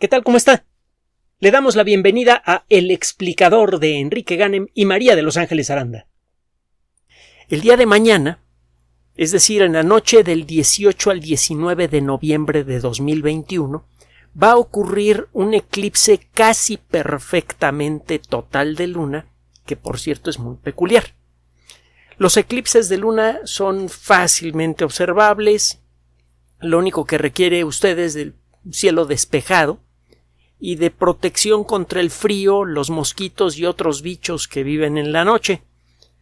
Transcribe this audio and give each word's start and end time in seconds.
¿Qué 0.00 0.08
tal? 0.08 0.24
¿Cómo 0.24 0.36
está? 0.36 0.64
Le 1.38 1.52
damos 1.52 1.76
la 1.76 1.84
bienvenida 1.84 2.42
a 2.44 2.64
El 2.68 2.90
explicador 2.90 3.78
de 3.78 4.00
Enrique 4.00 4.34
Ganem 4.34 4.66
y 4.74 4.86
María 4.86 5.14
de 5.14 5.22
Los 5.22 5.36
Ángeles 5.36 5.70
Aranda. 5.70 6.08
El 7.48 7.60
día 7.60 7.76
de 7.76 7.86
mañana, 7.86 8.42
es 9.14 9.30
decir, 9.30 9.62
en 9.62 9.74
la 9.74 9.84
noche 9.84 10.24
del 10.24 10.46
18 10.46 11.10
al 11.12 11.20
19 11.20 11.86
de 11.86 12.00
noviembre 12.00 12.64
de 12.64 12.80
2021, 12.80 13.86
va 14.40 14.50
a 14.50 14.56
ocurrir 14.56 15.28
un 15.32 15.54
eclipse 15.54 16.18
casi 16.34 16.76
perfectamente 16.76 18.18
total 18.18 18.74
de 18.74 18.88
luna, 18.88 19.28
que 19.64 19.76
por 19.76 20.00
cierto 20.00 20.28
es 20.28 20.40
muy 20.40 20.56
peculiar. 20.56 21.14
Los 22.18 22.36
eclipses 22.36 22.88
de 22.88 22.98
luna 22.98 23.42
son 23.44 23.88
fácilmente 23.88 24.84
observables, 24.84 25.80
lo 26.58 26.78
único 26.78 27.04
que 27.04 27.16
requiere 27.16 27.62
usted 27.62 27.96
es 28.00 28.14
del 28.64 28.74
cielo 28.74 29.06
despejado 29.06 29.78
y 30.58 30.76
de 30.76 30.90
protección 30.90 31.64
contra 31.64 32.00
el 32.00 32.10
frío, 32.10 32.64
los 32.64 32.90
mosquitos 32.90 33.58
y 33.58 33.66
otros 33.66 34.02
bichos 34.02 34.48
que 34.48 34.62
viven 34.62 34.96
en 34.98 35.12
la 35.12 35.24
noche, 35.24 35.62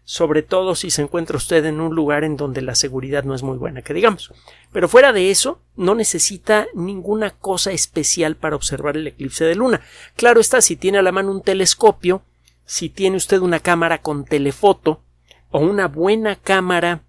sobre 0.04 0.42
todo 0.42 0.74
si 0.74 0.90
se 0.90 1.02
encuentra 1.02 1.36
usted 1.36 1.64
en 1.64 1.80
un 1.80 1.94
lugar 1.94 2.24
en 2.24 2.36
donde 2.36 2.60
la 2.60 2.74
seguridad 2.74 3.24
no 3.24 3.34
es 3.34 3.42
muy 3.42 3.56
buena, 3.56 3.82
que 3.82 3.94
digamos. 3.94 4.32
Pero 4.72 4.88
fuera 4.88 5.12
de 5.12 5.30
eso, 5.30 5.60
no 5.76 5.94
necesita 5.94 6.66
ninguna 6.74 7.30
cosa 7.30 7.72
especial 7.72 8.36
para 8.36 8.56
observar 8.56 8.96
el 8.96 9.06
eclipse 9.06 9.44
de 9.44 9.54
luna. 9.54 9.80
Claro 10.16 10.40
está, 10.40 10.60
si 10.60 10.76
tiene 10.76 10.98
a 10.98 11.02
la 11.02 11.12
mano 11.12 11.30
un 11.30 11.42
telescopio, 11.42 12.22
si 12.64 12.88
tiene 12.88 13.16
usted 13.16 13.38
una 13.38 13.60
cámara 13.60 14.02
con 14.02 14.24
telefoto 14.24 15.02
o 15.50 15.60
una 15.60 15.86
buena 15.86 16.36
cámara 16.36 17.04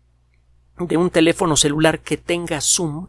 de 0.78 0.98
un 0.98 1.10
teléfono 1.10 1.56
celular 1.58 2.00
que 2.00 2.18
tenga 2.18 2.62
zoom, 2.62 3.08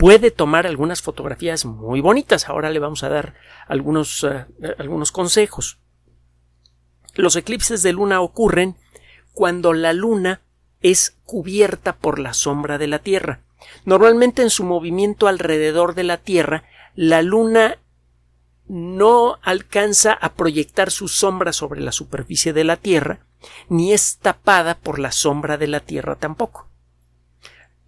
puede 0.00 0.30
tomar 0.30 0.66
algunas 0.66 1.02
fotografías 1.02 1.66
muy 1.66 2.00
bonitas. 2.00 2.48
Ahora 2.48 2.70
le 2.70 2.78
vamos 2.78 3.04
a 3.04 3.10
dar 3.10 3.34
algunos, 3.68 4.24
uh, 4.24 4.46
algunos 4.78 5.12
consejos. 5.12 5.78
Los 7.14 7.36
eclipses 7.36 7.82
de 7.82 7.92
luna 7.92 8.22
ocurren 8.22 8.76
cuando 9.34 9.74
la 9.74 9.92
luna 9.92 10.40
es 10.80 11.18
cubierta 11.26 11.96
por 11.96 12.18
la 12.18 12.32
sombra 12.32 12.78
de 12.78 12.86
la 12.86 13.00
Tierra. 13.00 13.42
Normalmente 13.84 14.40
en 14.40 14.48
su 14.48 14.64
movimiento 14.64 15.28
alrededor 15.28 15.94
de 15.94 16.04
la 16.04 16.16
Tierra, 16.16 16.64
la 16.94 17.20
luna 17.20 17.76
no 18.68 19.36
alcanza 19.42 20.14
a 20.14 20.32
proyectar 20.32 20.90
su 20.90 21.08
sombra 21.08 21.52
sobre 21.52 21.82
la 21.82 21.92
superficie 21.92 22.54
de 22.54 22.64
la 22.64 22.76
Tierra, 22.76 23.26
ni 23.68 23.92
es 23.92 24.16
tapada 24.16 24.78
por 24.78 24.98
la 24.98 25.12
sombra 25.12 25.58
de 25.58 25.66
la 25.66 25.80
Tierra 25.80 26.16
tampoco 26.16 26.69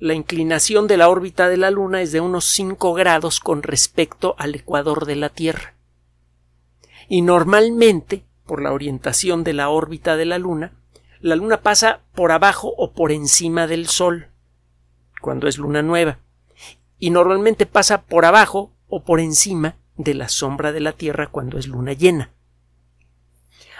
la 0.02 0.14
inclinación 0.14 0.88
de 0.88 0.96
la 0.96 1.08
órbita 1.08 1.48
de 1.48 1.56
la 1.56 1.70
Luna 1.70 2.02
es 2.02 2.10
de 2.10 2.20
unos 2.20 2.46
5 2.46 2.92
grados 2.92 3.38
con 3.38 3.62
respecto 3.62 4.34
al 4.36 4.52
ecuador 4.56 5.06
de 5.06 5.14
la 5.14 5.28
Tierra. 5.28 5.74
Y 7.08 7.22
normalmente, 7.22 8.24
por 8.44 8.60
la 8.60 8.72
orientación 8.72 9.44
de 9.44 9.52
la 9.52 9.68
órbita 9.68 10.16
de 10.16 10.24
la 10.24 10.38
Luna, 10.38 10.72
la 11.20 11.36
Luna 11.36 11.62
pasa 11.62 12.00
por 12.16 12.32
abajo 12.32 12.74
o 12.76 12.90
por 12.94 13.12
encima 13.12 13.68
del 13.68 13.86
Sol, 13.86 14.26
cuando 15.20 15.46
es 15.46 15.56
luna 15.56 15.82
nueva, 15.82 16.18
y 16.98 17.10
normalmente 17.10 17.64
pasa 17.64 18.02
por 18.02 18.24
abajo 18.24 18.72
o 18.88 19.04
por 19.04 19.20
encima 19.20 19.76
de 19.94 20.14
la 20.14 20.28
sombra 20.28 20.72
de 20.72 20.80
la 20.80 20.94
Tierra 20.94 21.28
cuando 21.28 21.58
es 21.58 21.68
luna 21.68 21.92
llena. 21.92 22.32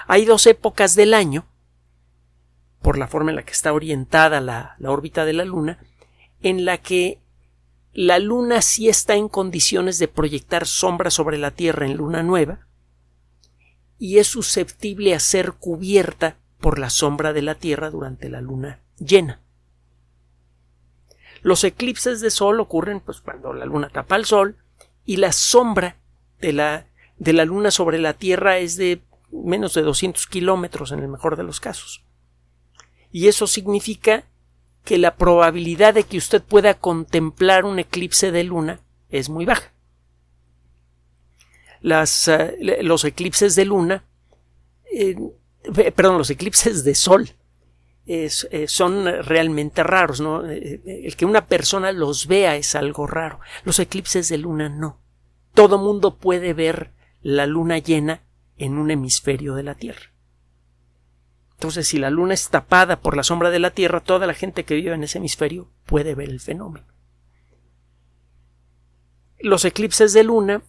Hay 0.07 0.25
dos 0.25 0.47
épocas 0.47 0.95
del 0.95 1.15
año, 1.15 1.47
por 2.81 2.97
la 2.97 3.09
forma 3.09 3.31
en 3.31 3.37
la 3.37 3.43
que 3.43 3.53
está 3.53 3.73
orientada 3.73 4.41
la, 4.41 4.77
la 4.79 4.93
órbita 4.93 5.25
de 5.25 5.33
la 5.33 5.45
Luna, 5.45 5.81
en 6.43 6.65
la 6.65 6.79
que 6.79 7.19
la 7.93 8.19
Luna 8.19 8.63
sí 8.63 8.89
está 8.89 9.17
en 9.17 9.29
condiciones 9.29 9.99
de 9.99 10.09
proyectar 10.09 10.67
sombra 10.67 11.11
sobre 11.11 11.39
la 11.39 11.51
Tierra 11.51 11.87
en 11.87 11.97
luna 11.97 12.23
nueva 12.23 12.67
y 13.99 14.19
es 14.19 14.27
susceptible 14.27 15.15
a 15.15 15.21
ser 15.21 15.53
cubierta 15.53 16.37
por 16.59 16.79
la 16.79 16.91
sombra 16.91 17.33
de 17.33 17.43
la 17.43 17.55
Tierra 17.55 17.91
durante 17.91 18.29
la 18.29 18.41
luna 18.41 18.81
llena. 18.99 19.41
Los 21.43 21.65
eclipses 21.65 22.21
de 22.21 22.31
sol 22.31 22.61
ocurren 22.61 23.01
pues 23.01 23.21
cuando 23.21 23.53
la 23.53 23.67
luna 23.67 23.91
tapa 23.91 24.17
el 24.17 24.25
sol 24.25 24.57
y 25.05 25.17
la 25.17 25.33
sombra 25.33 25.99
de 26.41 26.53
la, 26.53 26.87
de 27.19 27.33
la 27.33 27.45
luna 27.45 27.71
sobre 27.71 27.99
la 27.99 28.15
Tierra 28.15 28.59
es 28.59 28.77
de 28.77 29.03
menos 29.31 29.75
de 29.75 29.83
200 29.83 30.27
kilómetros 30.27 30.93
en 30.93 31.01
el 31.01 31.09
mejor 31.09 31.37
de 31.37 31.43
los 31.43 31.61
casos. 31.61 32.05
Y 33.11 33.29
eso 33.29 33.47
significa 33.47 34.25
que 34.85 34.99
la 34.99 35.17
probabilidad 35.17 35.95
de 35.95 36.05
que 36.05 36.19
usted 36.19 36.43
pueda 36.43 36.75
contemplar 36.75 37.65
un 37.65 37.79
eclipse 37.79 38.33
de 38.33 38.45
luna 38.45 38.81
es 39.11 39.29
muy 39.29 39.45
baja. 39.45 39.73
Las, 41.81 42.29
uh, 42.29 42.53
los 42.83 43.05
eclipses 43.05 43.55
de 43.55 43.65
luna, 43.65 44.05
eh, 44.93 45.17
perdón, 45.95 46.19
los 46.19 46.31
eclipses 46.31 46.85
de 46.85 46.95
sol 46.95 47.31
eh, 48.07 48.29
son 48.67 49.07
realmente 49.23 49.83
raros, 49.83 50.21
¿no? 50.21 50.45
El 50.45 51.15
que 51.17 51.25
una 51.25 51.47
persona 51.47 51.93
los 51.93 52.27
vea 52.27 52.57
es 52.57 52.75
algo 52.75 53.07
raro. 53.07 53.41
Los 53.65 53.79
eclipses 53.79 54.29
de 54.29 54.39
luna 54.39 54.69
no. 54.69 55.01
Todo 55.55 55.79
mundo 55.79 56.17
puede 56.17 56.53
ver 56.53 56.93
la 57.21 57.47
luna 57.47 57.79
llena 57.79 58.23
en 58.57 58.79
un 58.79 58.91
hemisferio 58.91 59.55
de 59.55 59.63
la 59.63 59.75
Tierra. 59.75 60.12
Entonces, 61.63 61.87
si 61.87 61.99
la 62.01 62.11
luna 62.11 62.35
es 62.35 62.49
tapada 62.49 62.99
por 62.99 63.17
la 63.17 63.23
sombra 63.23 63.51
de 63.51 63.61
la 63.61 63.71
Tierra, 63.71 64.01
toda 64.01 64.27
la 64.27 64.35
gente 64.35 64.65
que 64.65 64.75
vive 64.75 64.95
en 64.95 65.05
ese 65.05 65.19
hemisferio 65.19 65.69
puede 65.87 66.17
ver 66.17 66.29
el 66.29 66.41
fenómeno. 66.41 66.85
Los 69.39 69.65
eclipses 69.65 70.13
de 70.13 70.25
luna 70.25 70.65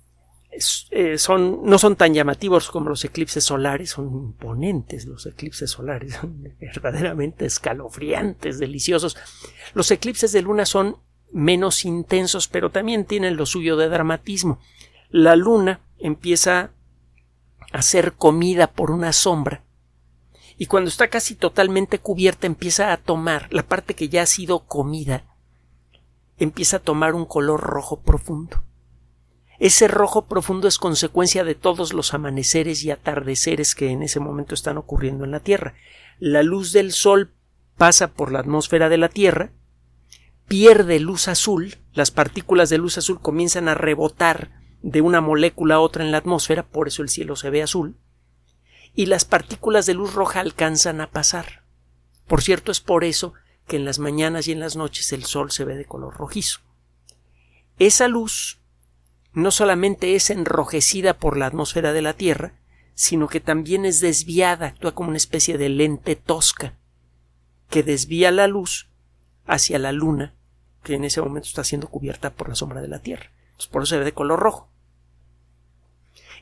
eh, 0.92 1.18
son, 1.18 1.62
no 1.64 1.80
son 1.80 1.96
tan 1.96 2.14
llamativos 2.14 2.70
como 2.70 2.90
los 2.90 3.04
eclipses 3.06 3.44
solares, 3.44 3.90
son 3.90 4.06
imponentes 4.14 5.08
los 5.08 5.26
eclipses 5.26 5.72
solares, 5.72 6.14
son 6.22 6.44
verdaderamente 6.60 7.48
escalofriantes, 7.48 8.60
deliciosos. 8.60 9.18
Los 9.74 9.90
eclipses 9.90 10.32
de 10.32 10.44
luna 10.44 10.68
son 10.68 10.98
menos 11.32 11.86
intensos, 11.86 12.48
pero 12.48 12.70
también 12.70 13.06
tienen 13.06 13.36
lo 13.36 13.48
suyo 13.48 13.78
de 13.78 13.90
dramatismo. 13.90 14.60
La 15.10 15.36
luna 15.36 15.82
empieza 15.98 16.70
a 17.72 17.82
ser 17.82 18.14
comida 18.14 18.68
por 18.68 18.92
una 18.92 19.12
sombra 19.12 19.63
y 20.58 20.68
cuando 20.68 20.90
está 20.90 21.08
casi 21.10 21.36
totalmente 21.36 22.00
cubierta 22.00 22.48
empieza 22.48 22.92
a 22.92 22.98
tomar 22.98 23.48
la 23.52 23.64
parte 23.64 23.94
que 23.94 24.10
ya 24.10 24.22
ha 24.24 24.28
sido 24.28 24.60
comida 24.60 25.26
empieza 26.38 26.78
a 26.78 26.82
tomar 26.82 27.16
un 27.16 27.26
color 27.26 27.62
rojo 27.62 28.02
profundo. 28.02 28.64
Ese 29.60 29.88
rojo 29.88 30.26
profundo 30.26 30.68
es 30.68 30.78
consecuencia 30.78 31.44
de 31.44 31.56
todos 31.56 31.94
los 31.94 32.14
amaneceres 32.14 32.84
y 32.84 32.92
atardeceres 32.92 33.76
que 33.76 33.90
en 33.90 34.04
ese 34.04 34.20
momento 34.20 34.56
están 34.56 34.78
ocurriendo 34.78 35.24
en 35.26 35.32
la 35.32 35.40
Tierra. 35.40 35.76
La 36.20 36.44
luz 36.44 36.74
del 36.74 36.92
Sol 36.92 37.32
pasa 37.78 38.10
por 38.10 38.32
la 38.32 38.40
atmósfera 38.40 38.90
de 38.90 38.98
la 38.98 39.10
Tierra, 39.10 39.52
pierde 40.48 41.00
luz 41.00 41.28
azul, 41.28 41.78
las 41.94 42.12
partículas 42.12 42.70
de 42.70 42.78
luz 42.78 42.98
azul 42.98 43.22
comienzan 43.22 43.68
a 43.68 43.76
rebotar 43.76 44.52
de 44.82 45.02
una 45.02 45.22
molécula 45.22 45.76
a 45.76 45.80
otra 45.80 46.04
en 46.04 46.12
la 46.12 46.18
atmósfera, 46.18 46.64
por 46.64 46.88
eso 46.88 47.02
el 47.02 47.10
cielo 47.10 47.36
se 47.36 47.50
ve 47.50 47.64
azul, 47.64 47.96
y 48.96 49.08
las 49.08 49.26
partículas 49.26 49.86
de 49.86 49.94
luz 49.94 50.14
roja 50.14 50.40
alcanzan 50.40 51.02
a 51.02 51.10
pasar. 51.10 51.64
Por 52.28 52.42
cierto, 52.42 52.72
es 52.72 52.80
por 52.80 53.04
eso 53.04 53.34
que 53.68 53.78
en 53.78 53.86
las 53.86 54.00
mañanas 54.00 54.48
y 54.48 54.52
en 54.52 54.60
las 54.60 54.76
noches 54.76 55.12
el 55.14 55.24
sol 55.24 55.52
se 55.52 55.66
ve 55.66 55.76
de 55.76 55.86
color 55.86 56.16
rojizo. 56.16 56.60
Esa 57.80 58.08
luz 58.08 58.60
no 59.34 59.52
solamente 59.52 60.16
es 60.16 60.30
enrojecida 60.30 61.18
por 61.18 61.38
la 61.38 61.48
atmósfera 61.48 61.92
de 61.92 62.02
la 62.02 62.14
Tierra, 62.14 62.54
sino 62.94 63.28
que 63.28 63.40
también 63.40 63.86
es 63.86 64.00
desviada, 64.00 64.68
actúa 64.68 64.94
como 64.94 65.10
una 65.10 65.18
especie 65.18 65.58
de 65.58 65.70
lente 65.70 66.16
tosca, 66.16 66.78
que 67.70 67.82
desvía 67.82 68.32
la 68.32 68.48
luz 68.48 68.90
hacia 69.48 69.80
la 69.80 69.92
luna, 69.92 70.36
que 70.84 70.96
en 70.96 71.04
ese 71.04 71.22
momento 71.22 71.48
está 71.48 71.64
siendo 71.64 71.88
cubierta 71.88 72.32
por 72.32 72.50
la 72.50 72.56
sombra 72.56 72.82
de 72.82 72.88
la 72.88 73.00
Tierra. 73.00 73.32
por 73.72 73.84
eso 73.84 73.96
se 73.96 74.00
ve 74.00 74.06
de 74.06 74.14
color 74.14 74.40
rojo. 74.40 74.70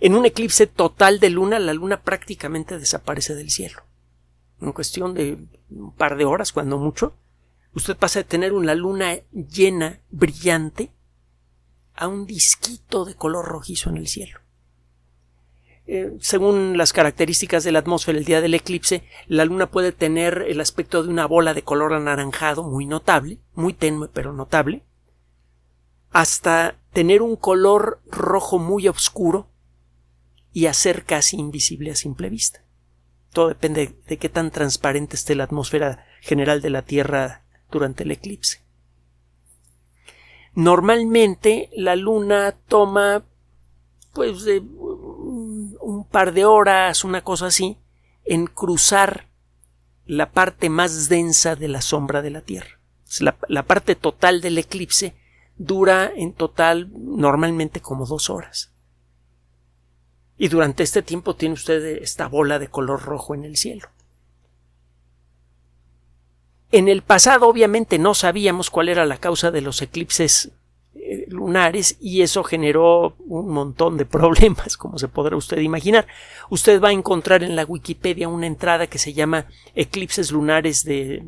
En 0.01 0.15
un 0.15 0.25
eclipse 0.25 0.65
total 0.65 1.19
de 1.19 1.29
luna, 1.29 1.59
la 1.59 1.75
luna 1.75 2.01
prácticamente 2.01 2.79
desaparece 2.79 3.35
del 3.35 3.51
cielo. 3.51 3.83
En 4.59 4.71
cuestión 4.71 5.13
de 5.13 5.37
un 5.69 5.93
par 5.95 6.17
de 6.17 6.25
horas, 6.25 6.51
cuando 6.51 6.79
mucho, 6.79 7.13
usted 7.75 7.95
pasa 7.95 8.19
de 8.19 8.23
tener 8.23 8.51
una 8.51 8.73
luna 8.73 9.19
llena, 9.31 10.01
brillante, 10.09 10.91
a 11.93 12.07
un 12.07 12.25
disquito 12.25 13.05
de 13.05 13.13
color 13.13 13.45
rojizo 13.45 13.91
en 13.91 13.97
el 13.97 14.07
cielo. 14.07 14.39
Eh, 15.85 16.17
según 16.19 16.79
las 16.79 16.93
características 16.93 17.63
de 17.63 17.71
la 17.71 17.79
atmósfera 17.79 18.17
el 18.17 18.25
día 18.25 18.41
del 18.41 18.55
eclipse, 18.55 19.03
la 19.27 19.45
luna 19.45 19.69
puede 19.69 19.91
tener 19.91 20.45
el 20.47 20.61
aspecto 20.61 21.03
de 21.03 21.09
una 21.09 21.27
bola 21.27 21.53
de 21.53 21.61
color 21.61 21.93
anaranjado 21.93 22.63
muy 22.63 22.87
notable, 22.87 23.37
muy 23.53 23.73
tenue 23.73 24.07
pero 24.07 24.33
notable, 24.33 24.83
hasta 26.09 26.75
tener 26.91 27.21
un 27.21 27.35
color 27.35 28.01
rojo 28.09 28.57
muy 28.57 28.87
oscuro 28.87 29.50
y 30.53 30.65
hacer 30.65 31.05
casi 31.05 31.37
invisible 31.37 31.91
a 31.91 31.95
simple 31.95 32.29
vista. 32.29 32.63
Todo 33.31 33.47
depende 33.47 33.95
de 34.07 34.17
qué 34.17 34.29
tan 34.29 34.51
transparente 34.51 35.15
esté 35.15 35.35
la 35.35 35.45
atmósfera 35.45 36.05
general 36.21 36.61
de 36.61 36.69
la 36.69 36.81
Tierra 36.81 37.45
durante 37.71 38.03
el 38.03 38.11
eclipse. 38.11 38.61
Normalmente 40.53 41.69
la 41.73 41.95
Luna 41.95 42.57
toma 42.67 43.23
pues 44.13 44.43
de 44.43 44.59
un 44.59 46.05
par 46.11 46.33
de 46.33 46.43
horas, 46.43 47.05
una 47.05 47.23
cosa 47.23 47.47
así, 47.47 47.77
en 48.25 48.47
cruzar 48.47 49.29
la 50.05 50.31
parte 50.31 50.69
más 50.69 51.07
densa 51.07 51.55
de 51.55 51.69
la 51.69 51.81
sombra 51.81 52.21
de 52.21 52.31
la 52.31 52.41
Tierra. 52.41 52.79
La, 53.19 53.37
la, 53.47 53.63
parte 53.63 53.95
total 53.95 54.41
del 54.41 54.57
eclipse 54.57 55.15
dura 55.57 56.11
en 56.13 56.33
total 56.33 56.89
normalmente 56.93 57.79
como 57.79 58.05
dos 58.05 58.29
horas. 58.29 58.70
Y 60.41 60.47
durante 60.47 60.81
este 60.81 61.03
tiempo 61.03 61.35
tiene 61.35 61.53
usted 61.53 62.01
esta 62.01 62.27
bola 62.27 62.57
de 62.57 62.67
color 62.67 63.03
rojo 63.03 63.35
en 63.35 63.45
el 63.45 63.57
cielo. 63.57 63.89
En 66.71 66.87
el 66.87 67.03
pasado 67.03 67.47
obviamente 67.47 67.99
no 67.99 68.15
sabíamos 68.15 68.71
cuál 68.71 68.89
era 68.89 69.05
la 69.05 69.17
causa 69.17 69.51
de 69.51 69.61
los 69.61 69.83
eclipses 69.83 70.49
eh, 70.95 71.27
lunares 71.27 71.95
y 72.01 72.23
eso 72.23 72.43
generó 72.43 73.15
un 73.19 73.49
montón 73.49 73.97
de 73.97 74.05
problemas, 74.07 74.77
como 74.77 74.97
se 74.97 75.07
podrá 75.07 75.37
usted 75.37 75.59
imaginar. 75.59 76.07
Usted 76.49 76.81
va 76.81 76.89
a 76.89 76.93
encontrar 76.93 77.43
en 77.43 77.55
la 77.55 77.63
Wikipedia 77.63 78.27
una 78.27 78.47
entrada 78.47 78.87
que 78.87 78.97
se 78.97 79.13
llama 79.13 79.45
eclipses 79.75 80.31
lunares 80.31 80.83
de, 80.83 81.21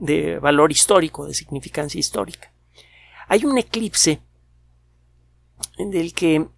de 0.00 0.38
valor 0.38 0.72
histórico, 0.72 1.26
de 1.26 1.34
significancia 1.34 1.98
histórica. 1.98 2.50
Hay 3.28 3.44
un 3.44 3.58
eclipse 3.58 4.18
del 5.76 6.14
que 6.14 6.48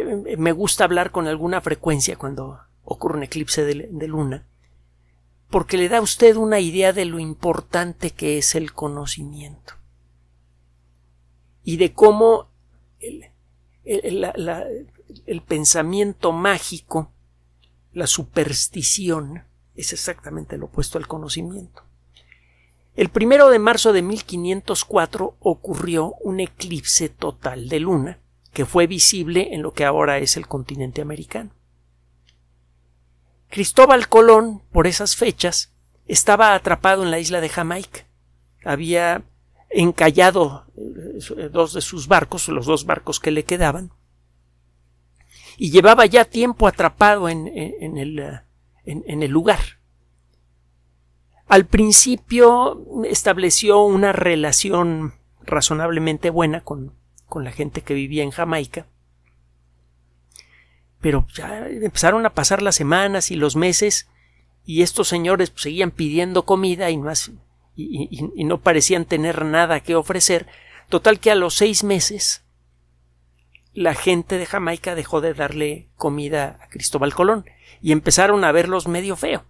eh, 0.00 0.36
me 0.36 0.52
gusta 0.52 0.84
hablar 0.84 1.10
con 1.10 1.26
alguna 1.26 1.60
frecuencia 1.60 2.16
cuando 2.16 2.60
ocurre 2.84 3.18
un 3.18 3.22
eclipse 3.24 3.64
de, 3.64 4.08
luna, 4.08 4.46
porque 5.50 5.76
le 5.76 5.88
da 5.88 5.98
a 5.98 6.02
usted 6.02 6.36
una 6.36 6.60
idea 6.60 6.92
de 6.92 7.04
lo 7.04 7.18
importante 7.18 8.10
que 8.10 8.38
es 8.38 8.54
el 8.54 8.72
conocimiento 8.72 9.74
y 11.62 11.76
de 11.76 11.92
cómo 11.92 12.48
el, 13.00 13.26
el, 13.84 15.42
pensamiento 15.42 16.32
mágico, 16.32 17.12
la 17.92 18.06
superstición, 18.06 19.44
es 19.74 19.92
exactamente 19.92 20.56
lo 20.56 20.66
opuesto 20.66 20.98
al 20.98 21.06
conocimiento. 21.06 21.84
El 22.94 23.08
primero 23.08 23.48
de 23.48 23.58
marzo 23.58 23.92
de 23.92 24.02
1504 24.02 25.36
ocurrió 25.40 26.14
un 26.20 26.40
eclipse 26.40 27.08
total 27.08 27.68
de 27.68 27.80
luna 27.80 28.21
que 28.52 28.66
fue 28.66 28.86
visible 28.86 29.54
en 29.54 29.62
lo 29.62 29.72
que 29.72 29.84
ahora 29.84 30.18
es 30.18 30.36
el 30.36 30.46
continente 30.46 31.00
americano. 31.00 31.50
Cristóbal 33.48 34.08
Colón, 34.08 34.62
por 34.72 34.86
esas 34.86 35.16
fechas, 35.16 35.72
estaba 36.06 36.54
atrapado 36.54 37.02
en 37.02 37.10
la 37.10 37.18
isla 37.18 37.40
de 37.40 37.48
Jamaica. 37.48 38.06
Había 38.64 39.24
encallado 39.70 40.66
eh, 40.76 41.48
dos 41.50 41.72
de 41.72 41.80
sus 41.80 42.08
barcos, 42.08 42.48
los 42.48 42.66
dos 42.66 42.86
barcos 42.86 43.20
que 43.20 43.30
le 43.30 43.44
quedaban, 43.44 43.92
y 45.56 45.70
llevaba 45.70 46.06
ya 46.06 46.24
tiempo 46.24 46.66
atrapado 46.66 47.28
en, 47.28 47.48
el, 47.48 48.18
eh, 48.18 48.40
en, 48.84 49.22
el 49.22 49.30
lugar. 49.30 49.60
Al 51.46 51.66
principio 51.66 53.04
estableció 53.04 53.82
una 53.82 54.12
relación 54.12 55.14
razonablemente 55.42 56.30
buena 56.30 56.62
con, 56.62 56.94
con 57.32 57.44
la 57.44 57.50
gente 57.50 57.80
que 57.80 57.94
vivía 57.94 58.24
en 58.24 58.30
Jamaica, 58.30 58.84
pero 61.00 61.26
ya 61.32 61.66
empezaron 61.66 62.26
a 62.26 62.34
pasar 62.34 62.60
las 62.60 62.74
semanas 62.74 63.30
y 63.30 63.36
los 63.36 63.56
meses 63.56 64.06
y 64.66 64.82
estos 64.82 65.08
señores 65.08 65.50
seguían 65.56 65.92
pidiendo 65.92 66.44
comida 66.44 66.90
y 66.90 66.98
más 66.98 67.30
y, 67.74 68.44
no 68.44 68.60
parecían 68.60 69.06
tener 69.06 69.46
nada 69.46 69.80
que 69.80 69.94
ofrecer, 69.94 70.46
total 70.90 71.20
que 71.20 71.30
a 71.30 71.34
los 71.34 71.54
seis 71.54 71.84
meses 71.84 72.44
la 73.72 73.94
gente 73.94 74.36
de 74.36 74.44
Jamaica 74.44 74.94
dejó 74.94 75.22
de 75.22 75.32
darle 75.32 75.88
comida 75.96 76.58
a 76.60 76.68
Cristóbal 76.68 77.14
Colón 77.14 77.46
y 77.80 77.92
empezaron 77.92 78.44
a 78.44 78.52
verlos 78.52 78.88
medio 78.88 79.16
feo. 79.16 79.46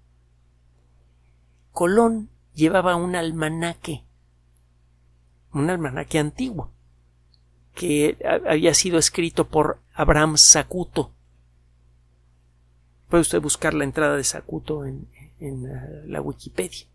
Colón 1.73 2.31
llevaba 2.55 2.95
un 2.95 3.17
almanaque, 3.17 4.05
un 5.53 5.69
almanaque 5.69 6.21
antiguo, 6.21 6.71
que 7.75 8.19
había 8.47 8.75
sido 8.75 8.99
escrito 8.99 9.49
por 9.49 9.81
Abraham 9.95 10.37
Sacuto. 10.37 11.13
Puede 13.09 13.23
usted 13.23 13.41
buscar 13.41 13.75
la 13.75 13.85
entrada 13.85 14.17
de 14.17 14.25
Sacuto 14.25 14.85
en, 14.85 15.09
eh, 15.41 16.03
la 16.07 16.21
Wikipedia 16.21 16.87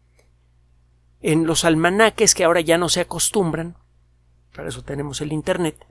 en 1.22 1.46
los 1.46 1.66
almanaques 1.66 2.36
que 2.36 2.44
ahora 2.44 2.62
ya 2.62 2.78
no 2.78 2.90
se 2.90 3.02
acostumbran, 3.02 3.76
para 4.56 4.70
eso 4.70 4.84
tenemos 4.84 5.22
el 5.22 5.34
Internet, 5.34 5.86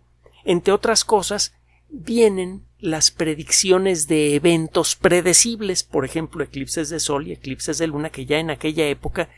entre 0.45 0.73
otras 0.73 1.05
cosas, 1.05 1.55
vienen 1.89 2.63
las 2.79 3.11
predicciones 3.11 4.07
de 4.07 4.35
eventos 4.35 4.97
predecibles, 4.97 5.83
por 5.83 6.05
ejemplo, 6.05 6.45
eclipses 6.45 6.89
de 6.89 7.01
sol 7.01 7.27
y 7.27 7.33
eclipses 7.33 7.79
de 7.79 7.87
luna, 7.87 8.11
que 8.11 8.27
ya 8.27 8.39
en 8.39 8.51
aquella 8.51 8.87
época 8.87 9.29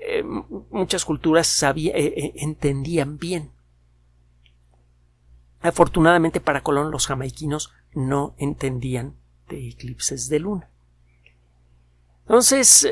eh, 0.00 0.22
muchas 0.70 1.04
culturas 1.04 1.62
eh, 1.62 1.72
eh, 1.94 2.32
entendían 2.36 3.18
bien. 3.18 3.50
Afortunadamente 5.60 6.40
para 6.40 6.62
Colón 6.62 6.90
los 6.90 7.06
jamaiquinos 7.06 7.72
no 7.94 8.34
entendían 8.38 9.16
de 9.48 9.68
eclipses 9.68 10.28
de 10.28 10.38
luna. 10.38 10.70
Entonces, 12.22 12.88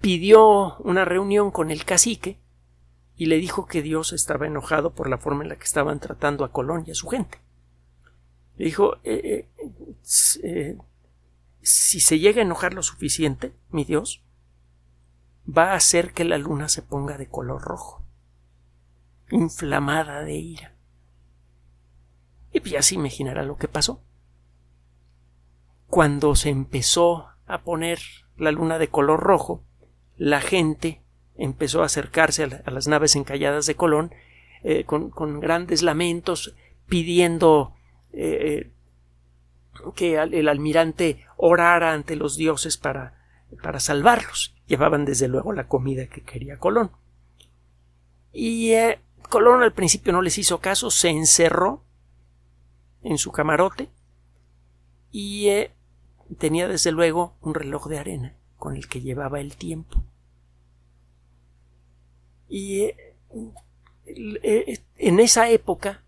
pidió 0.00 0.76
una 0.78 1.04
reunión 1.04 1.50
con 1.50 1.70
el 1.70 1.84
cacique 1.84 2.38
y 3.16 3.26
le 3.26 3.36
dijo 3.36 3.66
que 3.66 3.82
Dios 3.82 4.12
estaba 4.12 4.46
enojado 4.46 4.94
por 4.94 5.08
la 5.08 5.18
forma 5.18 5.44
en 5.44 5.48
la 5.50 5.56
que 5.56 5.64
estaban 5.64 6.00
tratando 6.00 6.44
a 6.44 6.50
Colón 6.50 6.84
y 6.86 6.90
a 6.90 6.94
su 6.94 7.08
gente. 7.08 7.38
Le 8.56 8.64
dijo 8.64 8.96
eh, 9.04 9.48
eh, 9.58 9.70
eh, 10.42 10.78
si 11.60 12.00
se 12.00 12.18
llega 12.18 12.40
a 12.40 12.44
enojar 12.44 12.74
lo 12.74 12.82
suficiente, 12.82 13.54
mi 13.70 13.84
Dios, 13.84 14.24
va 15.46 15.72
a 15.72 15.76
hacer 15.76 16.12
que 16.12 16.24
la 16.24 16.38
luna 16.38 16.68
se 16.68 16.82
ponga 16.82 17.16
de 17.16 17.28
color 17.28 17.62
rojo, 17.62 18.01
inflamada 19.32 20.22
de 20.22 20.34
ira. 20.34 20.74
Y 22.52 22.60
ya 22.68 22.82
se 22.82 22.94
imaginará 22.94 23.42
lo 23.42 23.56
que 23.56 23.68
pasó. 23.68 24.00
Cuando 25.88 26.36
se 26.36 26.50
empezó 26.50 27.28
a 27.46 27.62
poner 27.62 27.98
la 28.36 28.52
luna 28.52 28.78
de 28.78 28.88
color 28.88 29.20
rojo, 29.20 29.62
la 30.16 30.40
gente 30.40 31.02
empezó 31.36 31.82
a 31.82 31.86
acercarse 31.86 32.44
a, 32.44 32.70
las 32.70 32.86
naves 32.88 33.16
encalladas 33.16 33.66
de 33.66 33.74
Colón 33.74 34.12
eh, 34.62 34.84
con, 34.84 35.40
grandes 35.40 35.82
lamentos 35.82 36.54
pidiendo 36.86 37.74
eh, 38.12 38.70
que 39.96 40.16
el 40.16 40.48
almirante 40.48 41.24
orara 41.36 41.92
ante 41.92 42.16
los 42.16 42.36
dioses 42.36 42.76
para, 42.76 43.18
para 43.62 43.80
salvarlos. 43.80 44.54
Llevaban 44.66 45.04
desde 45.04 45.28
luego 45.28 45.52
la 45.52 45.68
comida 45.68 46.06
que 46.06 46.22
quería 46.22 46.58
Colón. 46.58 46.92
Y 48.32 48.72
eh, 48.72 48.98
Colón 49.28 49.62
al 49.62 49.72
principio 49.72 50.12
no 50.12 50.22
les 50.22 50.38
hizo 50.38 50.60
caso, 50.60 50.90
se 50.90 51.08
encerró 51.08 51.82
en 53.02 53.18
su 53.18 53.32
camarote 53.32 53.88
y 55.10 55.48
tenía 56.38 56.68
desde 56.68 56.92
luego 56.92 57.36
un 57.40 57.54
reloj 57.54 57.88
de 57.88 57.98
arena 57.98 58.36
con 58.56 58.76
el 58.76 58.88
que 58.88 59.00
llevaba 59.00 59.40
el 59.40 59.56
tiempo. 59.56 60.02
Y 62.48 62.82
eh, 62.82 63.14
eh, 64.06 64.78
en 64.98 65.20
esa 65.20 65.48
época, 65.50 66.02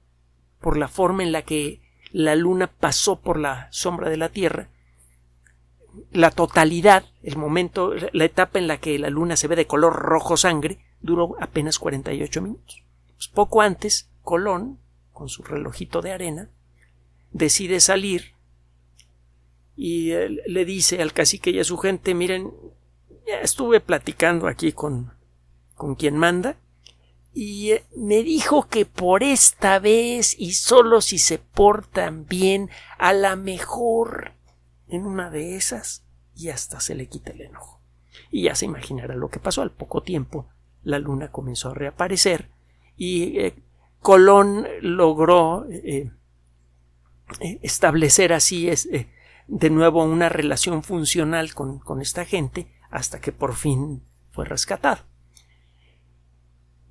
por 0.60 0.76
la 0.76 0.88
forma 0.88 1.22
en 1.22 1.32
la 1.32 1.42
que 1.42 1.80
la 2.12 2.36
luna 2.36 2.68
pasó 2.68 3.20
por 3.20 3.38
la 3.38 3.68
sombra 3.72 4.08
de 4.08 4.16
la 4.16 4.28
Tierra, 4.28 4.68
la 6.12 6.30
totalidad, 6.30 7.04
el 7.22 7.36
momento, 7.36 7.92
la 8.12 8.24
etapa 8.24 8.58
en 8.58 8.68
la 8.68 8.78
que 8.78 8.98
la 8.98 9.10
luna 9.10 9.36
se 9.36 9.48
ve 9.48 9.56
de 9.56 9.66
color 9.66 9.94
rojo 9.94 10.36
sangre, 10.36 10.78
duró 11.00 11.36
apenas 11.40 11.78
48 11.78 12.40
minutos. 12.42 12.83
Pues 13.24 13.34
poco 13.34 13.62
antes, 13.62 14.10
Colón, 14.22 14.80
con 15.12 15.30
su 15.30 15.42
relojito 15.42 16.02
de 16.02 16.12
arena, 16.12 16.50
decide 17.30 17.80
salir 17.80 18.34
y 19.76 20.10
eh, 20.10 20.28
le 20.46 20.64
dice 20.66 21.00
al 21.00 21.14
cacique 21.14 21.50
y 21.50 21.58
a 21.58 21.64
su 21.64 21.78
gente 21.78 22.14
miren 22.14 22.52
ya 23.26 23.40
estuve 23.40 23.80
platicando 23.80 24.46
aquí 24.46 24.72
con 24.72 25.14
con 25.74 25.94
quien 25.94 26.16
manda 26.16 26.56
y 27.32 27.72
eh, 27.72 27.84
me 27.96 28.22
dijo 28.22 28.68
que 28.68 28.84
por 28.84 29.22
esta 29.22 29.78
vez 29.78 30.38
y 30.38 30.52
solo 30.52 31.00
si 31.00 31.18
se 31.18 31.38
portan 31.38 32.26
bien 32.26 32.68
a 32.98 33.14
la 33.14 33.36
mejor 33.36 34.34
en 34.86 35.06
una 35.06 35.30
de 35.30 35.56
esas 35.56 36.04
y 36.36 36.50
hasta 36.50 36.78
se 36.78 36.94
le 36.94 37.08
quita 37.08 37.32
el 37.32 37.40
enojo 37.40 37.80
y 38.30 38.42
ya 38.42 38.54
se 38.54 38.66
imaginará 38.66 39.16
lo 39.16 39.30
que 39.30 39.40
pasó. 39.40 39.62
Al 39.62 39.72
poco 39.72 40.02
tiempo 40.02 40.46
la 40.82 40.98
luna 40.98 41.32
comenzó 41.32 41.70
a 41.70 41.74
reaparecer 41.74 42.53
y 42.96 43.38
eh, 43.38 43.54
Colón 44.00 44.66
logró 44.80 45.66
establecer 47.62 48.32
así 48.32 48.68
de 49.46 49.70
nuevo 49.70 50.04
una 50.04 50.28
relación 50.28 50.82
funcional 50.82 51.54
con, 51.54 52.00
esta 52.00 52.24
gente 52.24 52.66
hasta 52.90 53.20
que 53.20 53.32
por 53.32 53.54
fin 53.54 54.02
fue 54.30 54.44
rescatado. 54.44 55.02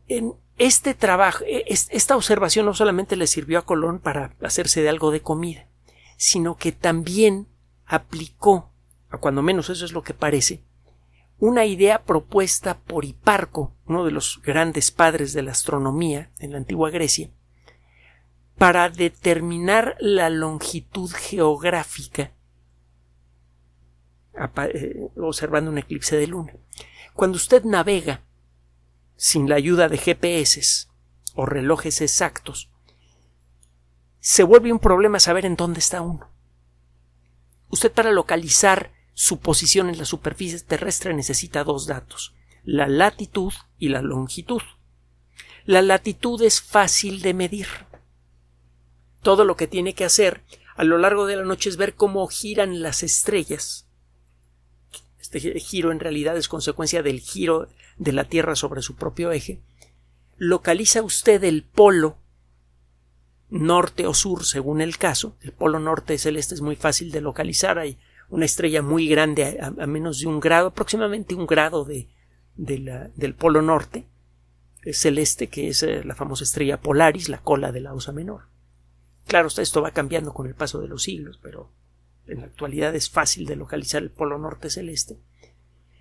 En 0.08 0.34
este 0.58 0.94
trabajo, 0.94 1.44
e, 1.46 1.66
esta 1.68 2.16
observación 2.16 2.66
no 2.66 2.74
solamente 2.74 3.16
le 3.16 3.28
sirvió 3.28 3.60
a 3.60 3.66
Colón 3.66 4.00
para 4.00 4.36
hacerse 4.42 4.82
de 4.82 4.90
algo 4.90 5.12
de 5.12 5.22
comida, 5.22 5.68
sino 6.18 6.58
que 6.58 6.72
también 6.72 7.48
aplicó, 7.86 8.72
a 9.10 9.18
cuando 9.18 9.42
menos 9.42 9.70
eso 9.70 9.86
es 9.86 9.92
lo 9.92 10.04
que 10.04 10.14
parece, 10.14 10.64
una 11.46 11.66
idea 11.66 12.06
propuesta 12.06 12.80
por 12.80 13.04
Hiparco, 13.04 13.76
uno 13.86 14.06
de 14.06 14.12
los 14.12 14.42
grandes 14.42 14.92
padres 14.92 15.34
de 15.34 15.42
la 15.42 15.52
astronomía 15.52 16.32
en 16.40 16.54
la 16.54 16.58
antigua 16.58 16.90
Grecia, 16.90 17.32
para 18.58 18.90
determinar 18.90 19.98
la 20.00 20.30
longitud 20.30 21.12
geográfica 21.12 22.32
eh, 24.74 25.10
observando 25.18 25.70
un 25.70 25.80
eclipse 25.80 26.16
de 26.16 26.28
luna. 26.28 26.54
Cuando 27.14 27.36
usted 27.36 27.66
navega 27.66 28.22
sin 29.18 29.50
la 29.50 29.56
ayuda 29.56 29.90
de 29.90 29.98
GPS 29.98 30.88
o 31.36 31.46
relojes 31.46 32.00
exactos, 32.00 32.72
se 34.22 34.44
vuelve 34.44 34.72
un 34.72 34.80
problema 34.80 35.20
saber 35.20 35.46
en 35.46 35.58
dónde 35.58 35.80
está 35.80 36.00
uno. 36.04 36.32
Usted 37.68 37.92
para 37.92 38.14
localizar 38.14 38.94
su 39.14 39.40
posición 39.40 39.90
en 39.90 39.98
la 39.98 40.06
superficie 40.06 40.60
terrestre 40.60 41.14
necesita 41.14 41.64
dos 41.64 41.86
datos, 41.86 42.34
la 42.64 42.88
latitud 42.88 43.54
y 43.78 43.90
la 43.90 44.02
longitud. 44.02 44.62
La 45.66 45.82
latitud 45.82 46.42
es 46.42 46.62
fácil 46.62 47.22
de 47.22 47.34
medir. 47.34 47.68
Todo 49.22 49.46
lo 49.46 49.56
que 49.56 49.68
tiene 49.68 49.94
que 49.94 50.04
hacer 50.04 50.44
a 50.76 50.84
lo 50.84 50.98
largo 50.98 51.26
de 51.26 51.36
la 51.36 51.46
noche 51.46 51.70
es 51.70 51.78
ver 51.78 51.96
cómo 51.96 52.28
giran 52.28 52.82
las 52.82 53.04
estrellas. 53.04 53.88
Este 55.20 55.40
giro 55.60 55.92
en 55.92 56.00
realidad 56.00 56.36
es 56.36 56.48
consecuencia 56.48 57.02
del 57.02 57.20
giro 57.20 57.70
de 57.98 58.12
la 58.12 58.26
Tierra 58.26 58.56
sobre 58.56 58.82
su 58.82 58.96
propio 58.96 59.32
eje. 59.32 59.62
Localiza 60.38 61.02
usted 61.02 61.44
el 61.44 61.64
polo 61.64 62.18
norte 63.50 64.08
o 64.08 64.14
sur 64.14 64.46
según 64.46 64.82
el 64.82 64.98
caso. 64.98 65.38
El 65.42 65.54
polo 65.54 65.80
norte 65.80 66.18
celeste 66.18 66.56
es 66.56 66.62
muy 66.62 66.76
fácil 66.76 67.12
de 67.12 67.22
localizar. 67.22 67.82
Una 68.34 68.46
estrella 68.46 68.82
muy 68.82 69.08
grande 69.08 69.60
a, 69.62 69.70
menos 69.86 70.20
de 70.20 70.26
un 70.26 70.40
grado, 70.40 70.70
aproximadamente 70.70 71.36
un 71.36 71.46
grado 71.46 71.86
de, 71.86 72.10
del 72.56 73.36
polo 73.36 73.62
norte 73.62 74.08
celeste, 74.92 75.50
que 75.50 75.68
es 75.68 75.84
eh, 75.84 76.04
la 76.04 76.16
famosa 76.16 76.44
estrella 76.44 76.82
Polaris, 76.82 77.30
la 77.30 77.44
cola 77.44 77.72
de 77.72 77.80
la 77.80 77.94
Osa 77.94 78.12
Menor. 78.12 78.48
Claro, 79.28 79.50
esto 79.56 79.84
va 79.84 79.92
cambiando 79.92 80.34
con 80.34 80.48
el 80.48 80.56
paso 80.56 80.82
de 80.82 80.88
los 80.88 81.04
siglos, 81.04 81.40
pero 81.44 81.72
en 82.26 82.40
la 82.40 82.48
actualidad 82.48 82.96
es 82.96 83.08
fácil 83.08 83.46
de 83.46 83.56
localizar 83.56 84.02
el 84.02 84.10
polo 84.10 84.40
norte 84.40 84.72
celeste. 84.72 85.20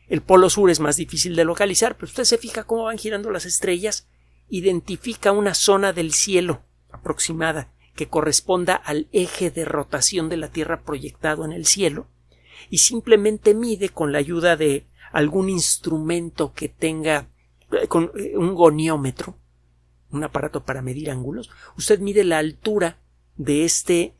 El 0.08 0.22
polo 0.22 0.48
sur 0.48 0.70
es 0.70 0.80
más 0.80 0.96
difícil 0.96 1.36
de 1.36 1.44
localizar, 1.44 1.96
pero 1.96 2.06
usted 2.06 2.24
se 2.24 2.38
fija 2.38 2.64
cómo 2.64 2.84
van 2.84 2.96
girando 2.96 3.30
las 3.30 3.44
estrellas, 3.44 4.08
identifica 4.48 5.32
una 5.32 5.52
zona 5.52 5.92
del 5.92 6.14
cielo 6.14 6.62
aproximada 6.90 7.70
que 7.94 8.08
corresponda 8.08 8.74
al 8.74 9.08
eje 9.12 9.50
de 9.50 9.66
rotación 9.66 10.30
de 10.30 10.38
la 10.38 10.48
Tierra 10.48 10.80
proyectado 10.80 11.44
en 11.44 11.52
el 11.52 11.66
cielo 11.66 12.08
y 12.70 12.78
simplemente 12.78 13.54
mide 13.54 13.88
con 13.88 14.12
la 14.12 14.18
ayuda 14.18 14.56
de 14.56 14.86
algún 15.12 15.48
instrumento 15.48 16.52
que 16.52 16.68
tenga 16.68 17.28
eh, 17.70 17.86
con 17.88 18.12
eh, 18.16 18.36
un 18.36 18.54
goniómetro, 18.54 19.36
un 20.10 20.24
aparato 20.24 20.64
para 20.64 20.82
medir 20.82 21.10
ángulos, 21.10 21.50
usted 21.76 22.00
mide 22.00 22.24
la 22.24 22.38
altura 22.38 22.98
de 23.36 23.64
este 23.64 24.14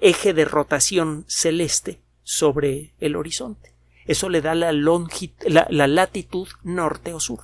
eje 0.00 0.34
de 0.34 0.44
rotación 0.44 1.24
celeste 1.26 2.00
sobre 2.22 2.94
el 3.00 3.16
horizonte. 3.16 3.74
Eso 4.06 4.28
le 4.28 4.40
da 4.40 4.54
la, 4.54 4.72
la 4.72 5.86
latitud 5.86 6.48
norte 6.62 7.14
o 7.14 7.20
sur. 7.20 7.40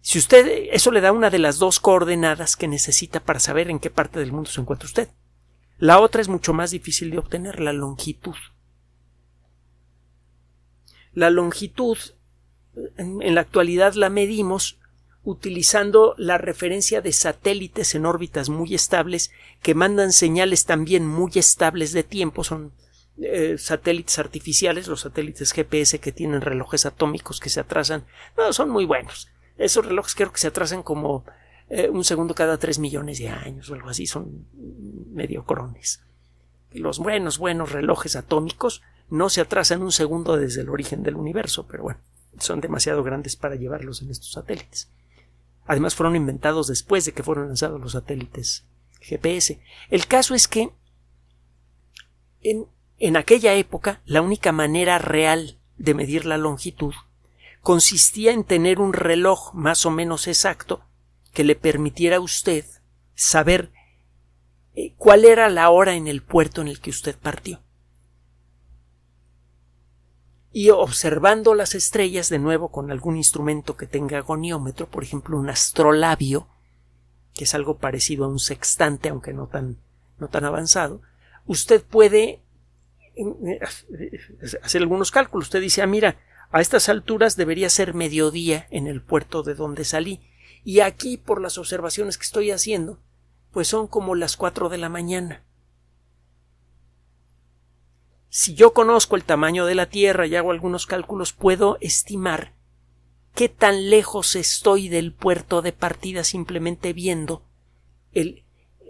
Si 0.00 0.18
usted, 0.18 0.68
eso 0.72 0.90
le 0.90 1.02
da 1.02 1.12
una 1.12 1.28
de 1.28 1.38
las 1.38 1.58
dos 1.58 1.80
coordenadas 1.80 2.56
que 2.56 2.68
necesita 2.68 3.20
para 3.20 3.40
saber 3.40 3.68
en 3.68 3.78
qué 3.78 3.90
parte 3.90 4.18
del 4.18 4.32
mundo 4.32 4.48
se 4.48 4.60
encuentra 4.60 4.86
usted. 4.86 5.08
La 5.76 6.00
otra 6.00 6.22
es 6.22 6.28
mucho 6.28 6.54
más 6.54 6.70
difícil 6.70 7.10
de 7.10 7.18
obtener, 7.18 7.60
la 7.60 7.72
longitud. 7.72 8.34
La 11.14 11.30
longitud 11.30 11.98
en 12.96 13.34
la 13.34 13.40
actualidad 13.40 13.94
la 13.94 14.08
medimos 14.08 14.78
utilizando 15.24 16.14
la 16.16 16.38
referencia 16.38 17.00
de 17.00 17.12
satélites 17.12 17.94
en 17.94 18.06
órbitas 18.06 18.48
muy 18.48 18.74
estables 18.74 19.30
que 19.62 19.74
mandan 19.74 20.12
señales 20.12 20.64
también 20.64 21.06
muy 21.06 21.32
estables 21.34 21.92
de 21.92 22.02
tiempo. 22.02 22.44
Son 22.44 22.72
eh, 23.20 23.56
satélites 23.58 24.18
artificiales, 24.18 24.86
los 24.88 25.00
satélites 25.00 25.52
GPS 25.52 25.98
que 25.98 26.12
tienen 26.12 26.40
relojes 26.40 26.86
atómicos 26.86 27.40
que 27.40 27.50
se 27.50 27.60
atrasan. 27.60 28.04
No, 28.36 28.52
son 28.52 28.70
muy 28.70 28.86
buenos. 28.86 29.28
Esos 29.58 29.84
relojes 29.84 30.14
creo 30.14 30.32
que 30.32 30.38
se 30.38 30.46
atrasan 30.46 30.82
como 30.82 31.24
eh, 31.68 31.90
un 31.90 32.04
segundo 32.04 32.34
cada 32.34 32.56
tres 32.56 32.78
millones 32.78 33.18
de 33.18 33.28
años 33.28 33.68
o 33.68 33.74
algo 33.74 33.90
así. 33.90 34.06
Son 34.06 34.46
medio 35.12 35.44
crones. 35.44 36.00
Los 36.72 36.98
buenos, 36.98 37.38
buenos 37.38 37.72
relojes 37.72 38.16
atómicos 38.16 38.82
no 39.10 39.30
se 39.30 39.40
atrasan 39.40 39.82
un 39.82 39.92
segundo 39.92 40.36
desde 40.36 40.60
el 40.60 40.68
origen 40.68 41.02
del 41.02 41.16
universo, 41.16 41.66
pero 41.66 41.84
bueno, 41.84 42.00
son 42.38 42.60
demasiado 42.60 43.02
grandes 43.02 43.36
para 43.36 43.56
llevarlos 43.56 44.02
en 44.02 44.10
estos 44.10 44.32
satélites. 44.32 44.90
Además 45.66 45.94
fueron 45.94 46.16
inventados 46.16 46.66
después 46.66 47.04
de 47.04 47.12
que 47.12 47.22
fueron 47.22 47.48
lanzados 47.48 47.80
los 47.80 47.92
satélites 47.92 48.64
GPS. 49.00 49.60
El 49.90 50.06
caso 50.06 50.34
es 50.34 50.48
que 50.48 50.70
en, 52.42 52.66
en 52.98 53.16
aquella 53.16 53.54
época 53.54 54.00
la 54.04 54.22
única 54.22 54.52
manera 54.52 54.98
real 54.98 55.58
de 55.76 55.94
medir 55.94 56.26
la 56.26 56.38
longitud 56.38 56.94
consistía 57.60 58.32
en 58.32 58.44
tener 58.44 58.80
un 58.80 58.92
reloj 58.92 59.52
más 59.54 59.84
o 59.86 59.90
menos 59.90 60.26
exacto 60.26 60.82
que 61.32 61.44
le 61.44 61.54
permitiera 61.54 62.16
a 62.16 62.20
usted 62.20 62.64
saber 63.14 63.72
eh, 64.74 64.94
cuál 64.96 65.24
era 65.24 65.48
la 65.48 65.70
hora 65.70 65.94
en 65.94 66.06
el 66.08 66.22
puerto 66.22 66.60
en 66.60 66.68
el 66.68 66.80
que 66.80 66.90
usted 66.90 67.16
partió 67.16 67.60
y 70.52 70.70
observando 70.70 71.54
las 71.54 71.74
estrellas 71.74 72.28
de 72.28 72.38
nuevo 72.38 72.70
con 72.70 72.90
algún 72.90 73.16
instrumento 73.16 73.76
que 73.76 73.86
tenga 73.86 74.18
agoniómetro, 74.18 74.88
por 74.88 75.02
ejemplo 75.02 75.38
un 75.38 75.50
astrolabio, 75.50 76.48
que 77.34 77.44
es 77.44 77.54
algo 77.54 77.78
parecido 77.78 78.24
a 78.24 78.28
un 78.28 78.38
sextante, 78.38 79.10
aunque 79.10 79.32
no 79.32 79.46
tan, 79.46 79.78
no 80.18 80.28
tan 80.28 80.44
avanzado, 80.44 81.02
usted 81.46 81.82
puede 81.82 82.42
eh, 83.14 83.60
hacer 84.62 84.82
algunos 84.82 85.10
cálculos. 85.10 85.48
Usted 85.48 85.60
dice, 85.60 85.82
ah, 85.82 85.86
mira, 85.86 86.18
a 86.50 86.60
estas 86.60 86.88
alturas 86.88 87.36
debería 87.36 87.68
ser 87.68 87.94
mediodía 87.94 88.66
en 88.70 88.86
el 88.86 89.02
puerto 89.02 89.42
de 89.42 89.54
donde 89.54 89.84
salí, 89.84 90.20
y 90.64 90.80
aquí, 90.80 91.16
por 91.16 91.40
las 91.40 91.58
observaciones 91.58 92.18
que 92.18 92.24
estoy 92.24 92.50
haciendo, 92.50 93.00
pues 93.52 93.68
son 93.68 93.86
como 93.86 94.14
las 94.14 94.36
cuatro 94.36 94.68
de 94.68 94.78
la 94.78 94.88
mañana. 94.88 95.44
Si 98.30 98.54
yo 98.54 98.72
conozco 98.72 99.16
el 99.16 99.24
tamaño 99.24 99.64
de 99.64 99.74
la 99.74 99.86
Tierra 99.86 100.26
y 100.26 100.36
hago 100.36 100.50
algunos 100.50 100.86
cálculos, 100.86 101.32
puedo 101.32 101.78
estimar 101.80 102.54
qué 103.34 103.48
tan 103.48 103.88
lejos 103.88 104.36
estoy 104.36 104.88
del 104.88 105.12
puerto 105.12 105.62
de 105.62 105.72
partida 105.72 106.24
simplemente 106.24 106.92
viendo 106.92 107.44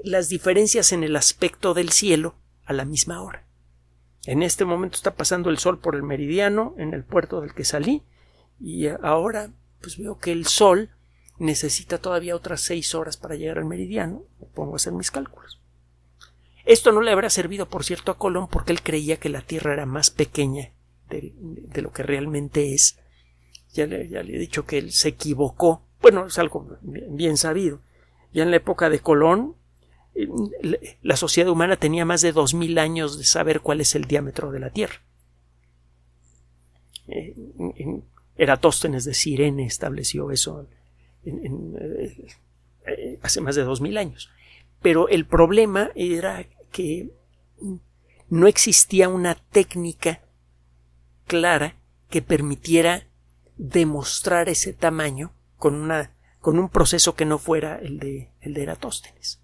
las 0.05 0.29
diferencias 0.29 0.93
en 0.93 1.05
el 1.05 1.17
aspecto 1.17 1.75
del 1.75 1.91
cielo 1.91 2.35
a 2.65 2.73
la 2.73 2.85
misma 2.85 3.23
hora. 3.23 3.47
En 4.25 4.43
este 4.43 4.65
momento 4.65 4.97
está 4.97 5.15
pasando 5.15 5.51
el 5.51 5.59
sol 5.59 5.79
por 5.79 5.95
el 5.95 6.03
meridiano 6.03 6.75
en 6.79 6.93
el 6.93 7.05
puerto 7.05 7.41
del 7.41 7.55
que 7.55 7.65
salí 7.65 8.03
y 8.61 8.89
ahora 8.89 9.53
pues 9.81 9.97
veo 9.97 10.19
que 10.19 10.33
el 10.33 10.47
sol 10.47 10.91
necesita 11.39 11.99
todavía 11.99 12.35
otras 12.35 12.61
seis 12.61 12.95
horas 12.95 13.17
para 13.17 13.37
llegar 13.37 13.59
al 13.59 13.65
meridiano. 13.65 14.25
Me 14.41 14.47
pongo 14.47 14.75
a 14.75 14.77
hacer 14.77 14.93
mis 14.93 15.11
cálculos. 15.11 15.58
Esto 16.69 16.93
no 16.93 17.01
le 17.01 17.11
habrá 17.11 17.31
servido, 17.31 17.67
por 17.67 17.83
cierto, 17.83 18.13
a 18.13 18.19
Colón 18.19 18.47
porque 18.47 18.73
él 18.73 18.83
creía 18.83 19.17
que 19.17 19.31
la 19.31 19.41
Tierra 19.41 19.73
era 19.73 19.87
más 19.87 20.11
pequeña 20.11 20.71
de, 21.09 21.33
lo 21.81 21.93
que 21.95 22.03
realmente 22.03 22.75
es. 22.75 22.99
Ya 23.73 23.87
le, 23.87 24.03
he 24.03 24.39
dicho 24.39 24.67
que 24.67 24.77
él 24.77 24.93
se 24.93 25.09
equivocó. 25.09 25.83
Bueno, 26.03 26.27
es 26.27 26.39
algo 26.39 26.77
bien 26.83 27.39
sabido. 27.39 27.81
Ya 28.35 28.43
en 28.43 28.51
la 28.51 28.59
época 28.59 28.91
de 28.91 28.99
Colón, 28.99 29.57
la 31.01 31.17
sociedad 31.17 31.51
humana 31.51 31.77
tenía 31.77 32.05
más 32.05 32.21
de 32.21 32.33
dos 32.33 32.53
mil 32.53 32.79
años 32.79 33.17
de 33.17 33.25
saber 33.25 33.61
cuál 33.61 33.81
es 33.81 33.95
el 33.95 34.05
diámetro 34.05 34.53
de 34.53 34.61
la 34.61 34.69
Tierra. 34.69 35.01
Eh, 37.07 37.35
Eratóstenes 38.37 39.07
de 39.07 39.15
Sirene 39.15 39.65
estableció 39.65 40.31
eso 40.33 40.69
eh, 41.25 42.31
eh, 42.87 43.19
hace 43.23 43.41
más 43.41 43.57
de 43.57 43.65
dos 43.65 43.81
mil 43.81 43.97
años. 43.97 44.29
Pero 44.83 45.09
el 45.09 45.25
problema 45.25 45.91
era 45.95 46.47
que 46.71 47.11
no 48.29 48.47
existía 48.47 49.09
una 49.09 49.35
técnica 49.35 50.21
clara 51.27 51.77
que 52.11 52.23
permitiera 52.23 53.07
demostrar 53.57 54.49
ese 54.49 54.73
tamaño 54.73 55.33
con, 55.57 55.75
una, 55.75 56.13
con 56.41 56.59
un 56.59 56.69
proceso 56.69 57.15
que 57.15 57.25
no 57.25 57.39
fuera 57.39 57.79
el 57.79 57.99
de, 57.99 58.31
el 58.41 58.55
de 58.55 58.63
Eratóstenes. 58.63 59.41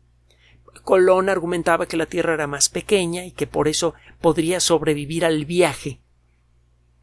Colón 0.83 1.29
argumentaba 1.29 1.87
que 1.87 1.97
la 1.97 2.07
Tierra 2.07 2.35
era 2.35 2.47
más 2.47 2.69
pequeña 2.69 3.25
y 3.25 3.33
que 3.33 3.47
por 3.47 3.69
eso 3.69 3.95
podría 4.21 4.61
sobrevivir 4.61 5.25
al 5.25 5.45
viaje 5.45 6.01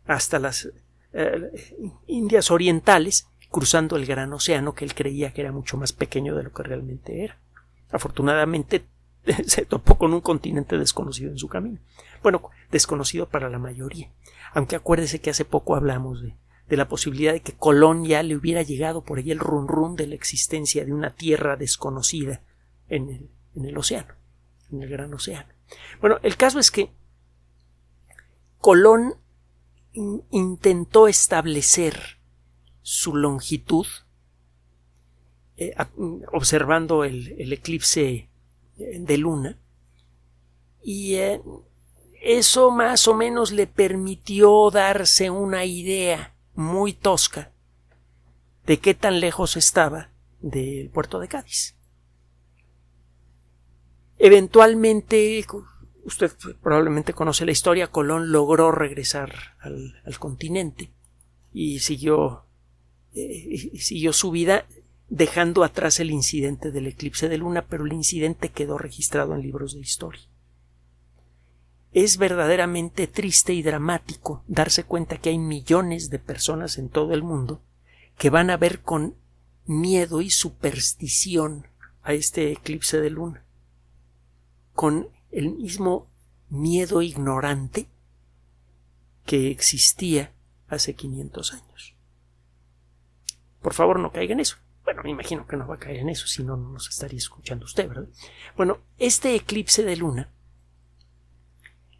hasta 0.05 0.39
las 0.39 0.69
eh, 1.13 1.51
Indias 2.07 2.51
Orientales 2.51 3.27
cruzando 3.49 3.95
el 3.97 4.05
gran 4.05 4.31
océano 4.33 4.73
que 4.73 4.85
él 4.85 4.95
creía 4.95 5.33
que 5.33 5.41
era 5.41 5.51
mucho 5.51 5.77
más 5.77 5.93
pequeño 5.93 6.35
de 6.35 6.43
lo 6.43 6.53
que 6.53 6.63
realmente 6.63 7.23
era. 7.23 7.37
Afortunadamente 7.91 8.85
se 9.45 9.65
topó 9.65 9.97
con 9.97 10.13
un 10.13 10.21
continente 10.21 10.77
desconocido 10.77 11.31
en 11.31 11.37
su 11.37 11.47
camino. 11.47 11.79
Bueno, 12.23 12.49
desconocido 12.71 13.29
para 13.29 13.49
la 13.49 13.59
mayoría. 13.59 14.09
Aunque 14.53 14.75
acuérdese 14.75 15.19
que 15.19 15.29
hace 15.29 15.45
poco 15.45 15.75
hablamos 15.75 16.21
de, 16.21 16.35
de 16.67 16.77
la 16.77 16.87
posibilidad 16.87 17.33
de 17.33 17.41
que 17.41 17.53
Colón 17.53 18.05
ya 18.05 18.23
le 18.23 18.35
hubiera 18.35 18.61
llegado 18.61 19.03
por 19.03 19.17
ahí 19.17 19.31
el 19.31 19.39
run 19.39 19.67
run 19.67 19.95
de 19.95 20.07
la 20.07 20.15
existencia 20.15 20.85
de 20.85 20.93
una 20.93 21.15
tierra 21.15 21.55
desconocida 21.55 22.41
en 22.89 23.09
el, 23.09 23.29
en 23.55 23.65
el 23.65 23.77
océano, 23.77 24.13
en 24.71 24.83
el 24.83 24.89
gran 24.89 25.13
océano. 25.13 25.49
Bueno, 25.99 26.17
el 26.23 26.35
caso 26.37 26.59
es 26.59 26.71
que 26.71 26.91
Colón 28.59 29.15
intentó 29.93 31.07
establecer 31.07 32.19
su 32.81 33.15
longitud 33.15 33.85
eh, 35.57 35.75
observando 36.31 37.03
el, 37.03 37.51
eclipse 37.53 38.09
eh, 38.09 38.29
de 38.77 39.17
luna 39.17 39.57
y 40.81 41.15
eh, 41.15 41.41
eso 42.21 42.71
más 42.71 43.07
o 43.07 43.15
menos 43.15 43.51
le 43.51 43.67
permitió 43.67 44.69
darse 44.71 45.29
una 45.29 45.65
idea 45.65 46.35
muy 46.53 46.93
tosca 46.93 47.51
de 48.65 48.79
qué 48.79 48.93
tan 48.93 49.19
lejos 49.19 49.57
estaba 49.57 50.11
del 50.39 50.89
puerto 50.89 51.19
de 51.19 51.27
Cádiz. 51.27 51.75
Eventualmente, 54.17 55.43
usted 56.03 56.31
probablemente 56.61 57.13
conoce 57.13 57.45
la 57.45 57.51
historia, 57.51 57.87
Colón 57.87 58.31
logró 58.31 58.71
regresar 58.71 59.33
al, 59.59 59.95
continente 60.19 60.91
y 61.51 61.79
siguió 61.79 62.45
eh, 63.13 63.77
siguió 63.79 64.13
su 64.13 64.31
vida 64.31 64.65
dejando 65.11 65.65
atrás 65.65 65.99
el 65.99 66.09
incidente 66.09 66.71
del 66.71 66.87
eclipse 66.87 67.27
de 67.27 67.37
luna, 67.37 67.67
pero 67.67 67.85
el 67.85 67.91
incidente 67.91 68.47
quedó 68.49 68.77
registrado 68.77 69.35
en 69.35 69.41
libros 69.41 69.73
de 69.73 69.81
historia. 69.81 70.21
Es 71.91 72.17
verdaderamente 72.17 73.07
triste 73.07 73.53
y 73.53 73.61
dramático 73.61 74.45
darse 74.47 74.85
cuenta 74.85 75.17
que 75.17 75.29
hay 75.29 75.37
millones 75.37 76.09
de 76.09 76.19
personas 76.19 76.77
en 76.77 76.87
todo 76.87 77.13
el 77.13 77.23
mundo 77.23 77.61
que 78.17 78.29
van 78.29 78.49
a 78.49 78.55
ver 78.55 78.81
con 78.81 79.15
miedo 79.65 80.21
y 80.21 80.29
superstición 80.29 81.67
a 82.03 82.13
este 82.13 82.53
eclipse 82.53 83.01
de 83.01 83.09
luna, 83.09 83.43
con 84.73 85.09
el 85.29 85.51
mismo 85.51 86.07
miedo 86.49 87.01
ignorante 87.01 87.87
que 89.25 89.51
existía 89.51 90.31
hace 90.69 90.95
500 90.95 91.53
años. 91.53 91.95
Por 93.61 93.73
favor, 93.73 93.99
no 93.99 94.13
caiga 94.13 94.31
en 94.31 94.39
eso. 94.39 94.55
Bueno, 94.83 95.03
me 95.03 95.11
imagino 95.11 95.45
que 95.45 95.57
no 95.57 95.67
va 95.67 95.75
a 95.75 95.79
caer 95.79 95.97
en 95.97 96.09
eso, 96.09 96.27
si 96.27 96.43
no, 96.43 96.57
no 96.57 96.69
nos 96.69 96.89
estaría 96.89 97.17
escuchando 97.17 97.65
usted, 97.65 97.87
¿verdad? 97.87 98.07
Bueno, 98.57 98.79
este 98.97 99.35
eclipse 99.35 99.83
de 99.83 99.95
luna, 99.95 100.29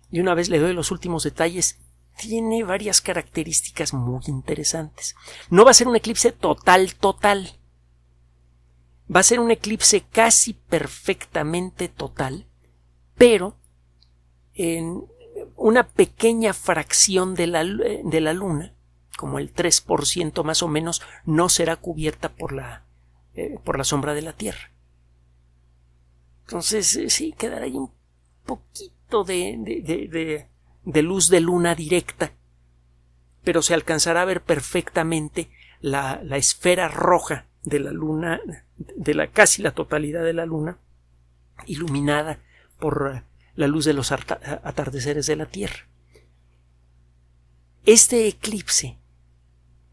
y 0.09 0.19
una 0.19 0.33
vez 0.33 0.49
le 0.49 0.59
doy 0.59 0.73
los 0.73 0.91
últimos 0.91 1.23
detalles, 1.23 1.79
tiene 2.17 2.63
varias 2.63 3.01
características 3.01 3.93
muy 3.93 4.21
interesantes. 4.27 5.15
No 5.49 5.63
va 5.63 5.71
a 5.71 5.75
ser 5.75 5.87
un 5.87 5.95
eclipse 5.95 6.31
total, 6.31 6.95
total. 6.95 7.57
Va 9.13 9.21
a 9.21 9.23
ser 9.23 9.39
un 9.39 9.51
eclipse 9.51 10.01
casi 10.01 10.53
perfectamente 10.53 11.87
total, 11.87 12.45
pero 13.15 13.57
en 14.53 15.05
una 15.55 15.87
pequeña 15.87 16.53
fracción 16.53 17.35
de 17.35 17.47
la, 17.47 17.63
de 17.63 18.21
la 18.21 18.33
luna 18.33 18.73
como 19.21 19.37
el 19.37 19.53
3% 19.53 20.43
más 20.43 20.63
o 20.63 20.67
menos, 20.67 21.03
no 21.25 21.47
será 21.47 21.75
cubierta 21.75 22.29
por 22.29 22.53
la, 22.53 22.85
eh, 23.35 23.59
por 23.63 23.77
la 23.77 23.83
sombra 23.83 24.15
de 24.15 24.23
la 24.23 24.33
Tierra. 24.33 24.71
Entonces, 26.47 26.95
eh, 26.95 27.11
sí, 27.11 27.31
quedará 27.37 27.65
ahí 27.65 27.75
un 27.75 27.91
poquito 28.47 29.23
de, 29.23 29.57
de, 29.59 30.47
de, 30.83 31.01
luz 31.03 31.29
de 31.29 31.39
luna 31.39 31.75
directa, 31.75 32.31
pero 33.43 33.61
se 33.61 33.75
alcanzará 33.75 34.23
a 34.23 34.25
ver 34.25 34.41
perfectamente 34.41 35.51
la, 35.81 36.19
la 36.23 36.37
esfera 36.37 36.87
roja 36.87 37.45
de 37.61 37.79
la 37.79 37.91
luna, 37.91 38.41
de 38.75 39.13
la 39.13 39.27
casi 39.27 39.61
la 39.61 39.69
totalidad 39.69 40.23
de 40.23 40.33
la 40.33 40.47
luna, 40.47 40.79
iluminada 41.67 42.39
por 42.79 43.13
eh, 43.13 43.23
la 43.53 43.67
luz 43.67 43.85
de 43.85 43.93
los 43.93 44.11
atardeceres 44.11 45.27
de 45.27 45.35
la 45.35 45.45
Tierra. 45.45 45.87
Este 47.85 48.27
eclipse 48.27 48.97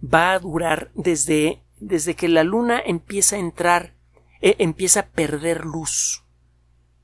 va 0.02 0.32
a 0.32 0.38
durar 0.38 0.90
desde, 0.94 1.62
desde 1.78 2.14
que 2.14 2.28
la 2.28 2.44
luna 2.44 2.80
empieza 2.84 3.36
a 3.36 3.40
entrar, 3.40 3.94
eh, 4.40 4.56
empieza 4.58 5.00
a 5.00 5.08
perder 5.08 5.64
luz, 5.64 6.24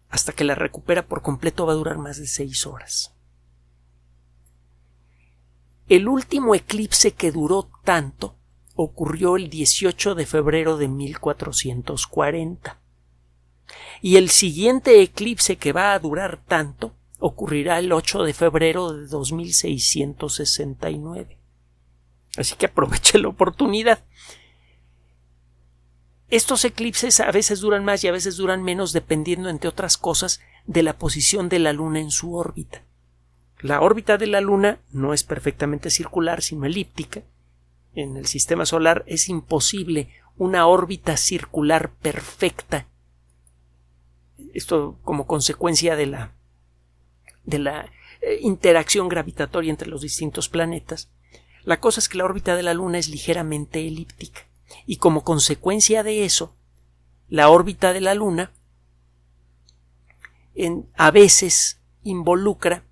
hasta 0.08 0.32
que 0.32 0.44
la 0.44 0.54
recupera 0.54 1.06
por 1.06 1.22
completo 1.22 1.66
va 1.66 1.72
a 1.72 1.76
durar 1.76 1.98
más 1.98 2.18
de 2.18 2.26
seis 2.26 2.66
horas. 2.66 3.14
El 5.88 6.08
último 6.08 6.54
eclipse 6.54 7.12
que 7.12 7.30
duró 7.30 7.70
tanto 7.84 8.36
ocurrió 8.74 9.36
el 9.36 9.50
18 9.50 10.14
de 10.14 10.26
febrero 10.26 10.78
de 10.78 10.88
1440. 10.88 12.80
Y 14.00 14.16
el 14.16 14.30
siguiente 14.30 15.02
eclipse 15.02 15.56
que 15.56 15.72
va 15.72 15.92
a 15.92 15.98
durar 15.98 16.42
tanto 16.46 16.94
ocurrirá 17.18 17.78
el 17.78 17.92
8 17.92 18.22
de 18.24 18.34
febrero 18.34 18.92
de 18.92 19.06
2669. 19.06 21.38
Así 22.36 22.56
que 22.56 22.66
aproveche 22.66 23.18
la 23.18 23.28
oportunidad. 23.28 24.04
Estos 26.28 26.64
eclipses 26.64 27.20
a 27.20 27.30
veces 27.30 27.60
duran 27.60 27.84
más 27.84 28.02
y 28.02 28.08
a 28.08 28.12
veces 28.12 28.36
duran 28.36 28.62
menos 28.62 28.92
dependiendo, 28.92 29.48
entre 29.48 29.68
otras 29.68 29.96
cosas, 29.96 30.40
de 30.66 30.82
la 30.82 30.98
posición 30.98 31.48
de 31.48 31.58
la 31.58 31.72
Luna 31.72 32.00
en 32.00 32.10
su 32.10 32.34
órbita. 32.34 32.82
La 33.60 33.80
órbita 33.80 34.18
de 34.18 34.26
la 34.26 34.40
Luna 34.40 34.78
no 34.90 35.14
es 35.14 35.22
perfectamente 35.22 35.90
circular, 35.90 36.42
sino 36.42 36.66
elíptica. 36.66 37.22
En 37.94 38.16
el 38.16 38.26
sistema 38.26 38.66
solar 38.66 39.04
es 39.06 39.28
imposible 39.28 40.08
una 40.36 40.66
órbita 40.66 41.16
circular 41.16 41.92
perfecta. 42.02 42.88
Esto 44.52 44.98
como 45.02 45.26
consecuencia 45.26 45.96
de 45.96 46.06
la 46.06 46.32
de 47.44 47.58
la 47.58 47.92
eh, 48.20 48.38
interacción 48.40 49.08
gravitatoria 49.08 49.70
entre 49.70 49.88
los 49.88 50.00
distintos 50.00 50.48
planetas. 50.48 51.10
La 51.64 51.80
cosa 51.80 52.00
es 52.00 52.08
que 52.08 52.18
la 52.18 52.24
órbita 52.24 52.56
de 52.56 52.62
la 52.62 52.74
Luna 52.74 52.98
es 52.98 53.08
ligeramente 53.08 53.86
elíptica 53.86 54.42
y 54.86 54.96
como 54.96 55.24
consecuencia 55.24 56.02
de 56.02 56.24
eso, 56.24 56.54
la 57.28 57.48
órbita 57.48 57.92
de 57.92 58.02
la 58.02 58.14
Luna 58.14 58.52
en, 60.54 60.88
a 60.94 61.10
veces 61.10 61.80
involucra 62.02 62.84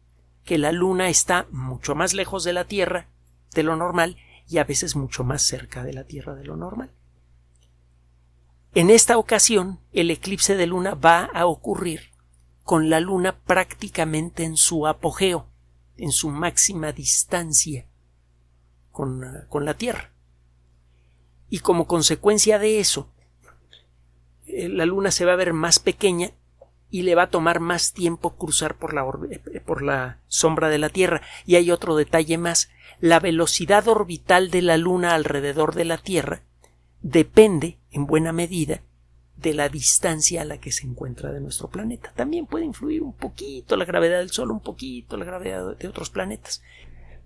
que 0.44 0.58
la 0.58 0.72
Luna 0.72 1.10
está 1.10 1.46
mucho 1.50 1.94
más 1.94 2.14
lejos 2.14 2.44
de 2.44 2.54
la 2.54 2.64
Tierra 2.64 3.08
de 3.52 3.62
lo 3.62 3.76
normal 3.76 4.16
y 4.48 4.58
a 4.58 4.64
veces 4.64 4.96
mucho 4.96 5.22
más 5.22 5.42
cerca 5.42 5.84
de 5.84 5.92
la 5.92 6.04
Tierra 6.04 6.34
de 6.34 6.44
lo 6.44 6.56
normal. 6.56 6.90
En 8.74 8.88
esta 8.88 9.18
ocasión, 9.18 9.80
el 9.92 10.10
eclipse 10.10 10.56
de 10.56 10.66
luna 10.66 10.94
va 10.94 11.24
a 11.24 11.44
ocurrir 11.44 12.10
con 12.64 12.88
la 12.88 13.00
luna 13.00 13.38
prácticamente 13.38 14.44
en 14.44 14.56
su 14.56 14.86
apogeo, 14.86 15.46
en 15.98 16.10
su 16.10 16.30
máxima 16.30 16.92
distancia 16.92 17.86
con, 18.92 19.64
la 19.64 19.74
Tierra. 19.74 20.10
Y 21.48 21.58
como 21.58 21.86
consecuencia 21.86 22.58
de 22.58 22.78
eso, 22.78 23.10
eh, 24.46 24.68
la 24.68 24.86
Luna 24.86 25.10
se 25.10 25.24
va 25.24 25.32
a 25.32 25.36
ver 25.36 25.52
más 25.52 25.78
pequeña 25.78 26.30
y 26.90 27.02
le 27.02 27.14
va 27.14 27.24
a 27.24 27.30
tomar 27.30 27.60
más 27.60 27.92
tiempo 27.92 28.36
cruzar 28.36 28.76
por 28.76 28.94
la, 28.94 29.04
eh, 29.30 29.60
por 29.60 29.82
la 29.82 30.18
sombra 30.28 30.68
de 30.68 30.78
la 30.78 30.90
Tierra. 30.90 31.22
Y 31.46 31.56
hay 31.56 31.70
otro 31.70 31.96
detalle 31.96 32.38
más. 32.38 32.70
La 33.00 33.18
velocidad 33.18 33.88
orbital 33.88 34.50
de 34.50 34.62
la 34.62 34.76
Luna 34.76 35.14
alrededor 35.14 35.74
de 35.74 35.84
la 35.84 35.98
Tierra 35.98 36.42
depende, 37.00 37.78
en 37.90 38.06
buena 38.06 38.32
medida, 38.32 38.82
de 39.36 39.54
la 39.54 39.68
distancia 39.68 40.42
a 40.42 40.44
la 40.44 40.58
que 40.58 40.70
se 40.70 40.86
encuentra 40.86 41.32
de 41.32 41.40
nuestro 41.40 41.68
planeta. 41.68 42.12
También 42.14 42.46
puede 42.46 42.64
influir 42.64 43.02
un 43.02 43.14
poquito 43.14 43.76
la 43.76 43.84
gravedad 43.84 44.18
del 44.18 44.30
Sol, 44.30 44.52
un 44.52 44.60
poquito 44.60 45.16
la 45.16 45.24
gravedad 45.24 45.76
de 45.76 45.88
otros 45.88 46.10
planetas 46.10 46.62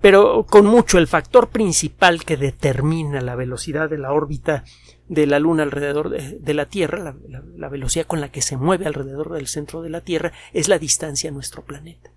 pero 0.07 0.47
con 0.49 0.67
mucho 0.67 0.99
el 0.99 1.09
factor 1.09 1.49
principal 1.49 2.25
que 2.25 2.37
determina 2.37 3.21
la 3.21 3.35
velocidad 3.35 3.91
de 3.91 3.99
la 3.99 4.13
órbita 4.13 4.63
de 5.09 5.27
la 5.27 5.41
Luna 5.41 5.65
alrededor 5.65 6.11
de, 6.11 6.55
la 6.55 6.67
Tierra, 6.67 7.17
la, 7.57 7.69
velocidad 7.69 8.07
con 8.07 8.21
la 8.21 8.31
que 8.31 8.41
se 8.41 8.57
mueve 8.57 8.87
alrededor 8.87 9.33
del 9.33 9.49
centro 9.49 9.83
de 9.83 9.91
la 9.91 10.03
Tierra, 10.03 10.31
es 10.53 10.69
la 10.69 10.79
distancia 10.79 11.31
a 11.31 11.33
nuestro 11.33 11.65
planeta. 11.65 12.13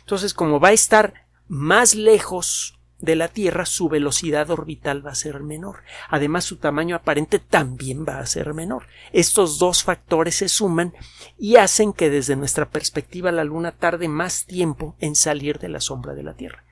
Entonces, 0.00 0.34
como 0.34 0.58
va 0.58 0.70
a 0.70 0.72
estar 0.72 1.28
más 1.46 1.94
lejos 1.94 2.80
de 2.98 3.14
la 3.14 3.28
Tierra, 3.28 3.64
su 3.64 3.88
velocidad 3.88 4.50
orbital 4.50 5.06
va 5.06 5.12
a 5.12 5.14
ser 5.14 5.38
menor. 5.38 5.84
Además, 6.08 6.42
su 6.42 6.56
tamaño 6.56 6.96
aparente 6.96 7.38
también 7.38 8.04
va 8.04 8.18
a 8.18 8.26
ser 8.26 8.54
menor. 8.54 8.88
Estos 9.12 9.60
dos 9.60 9.84
factores 9.84 10.34
se 10.34 10.48
suman 10.48 10.94
y 11.38 11.58
hacen 11.58 11.92
que 11.92 12.10
desde 12.10 12.34
nuestra 12.34 12.70
perspectiva 12.70 13.30
la 13.30 13.44
Luna 13.44 13.70
tarde 13.70 14.08
más 14.08 14.46
tiempo 14.46 14.96
en 14.98 15.14
salir 15.14 15.60
de 15.60 15.68
la 15.68 15.78
sombra 15.78 16.14
de 16.14 16.24
la 16.24 16.34
Tierra. 16.34 16.64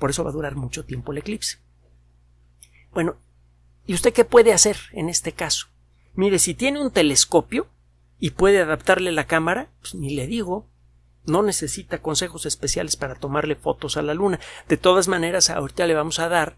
Por 0.00 0.10
eso 0.10 0.24
va 0.24 0.30
a 0.30 0.32
durar 0.32 0.56
mucho 0.56 0.84
tiempo 0.84 1.12
el 1.12 1.18
eclipse. 1.18 1.58
Bueno, 2.92 3.16
¿Y 3.90 3.94
usted 3.94 4.12
qué 4.12 4.24
puede 4.24 4.52
hacer 4.52 4.76
en 4.92 5.08
este 5.08 5.32
caso? 5.32 5.66
Mire, 6.14 6.38
si 6.38 6.54
tiene 6.54 6.80
un 6.80 6.92
telescopio 6.92 7.66
y 8.20 8.30
puede 8.30 8.60
adaptarle 8.60 9.10
la 9.10 9.26
cámara, 9.26 9.68
pues 9.80 9.96
ni 9.96 10.10
le 10.10 10.28
digo, 10.28 10.68
no 11.26 11.42
necesita 11.42 12.00
consejos 12.00 12.46
especiales 12.46 12.94
para 12.94 13.16
tomarle 13.16 13.56
fotos 13.56 13.96
a 13.96 14.02
la 14.02 14.14
luna. 14.14 14.38
De 14.68 14.76
todas 14.76 15.08
maneras, 15.08 15.50
ahorita 15.50 15.88
le 15.88 15.94
vamos 15.94 16.20
a 16.20 16.28
dar 16.28 16.56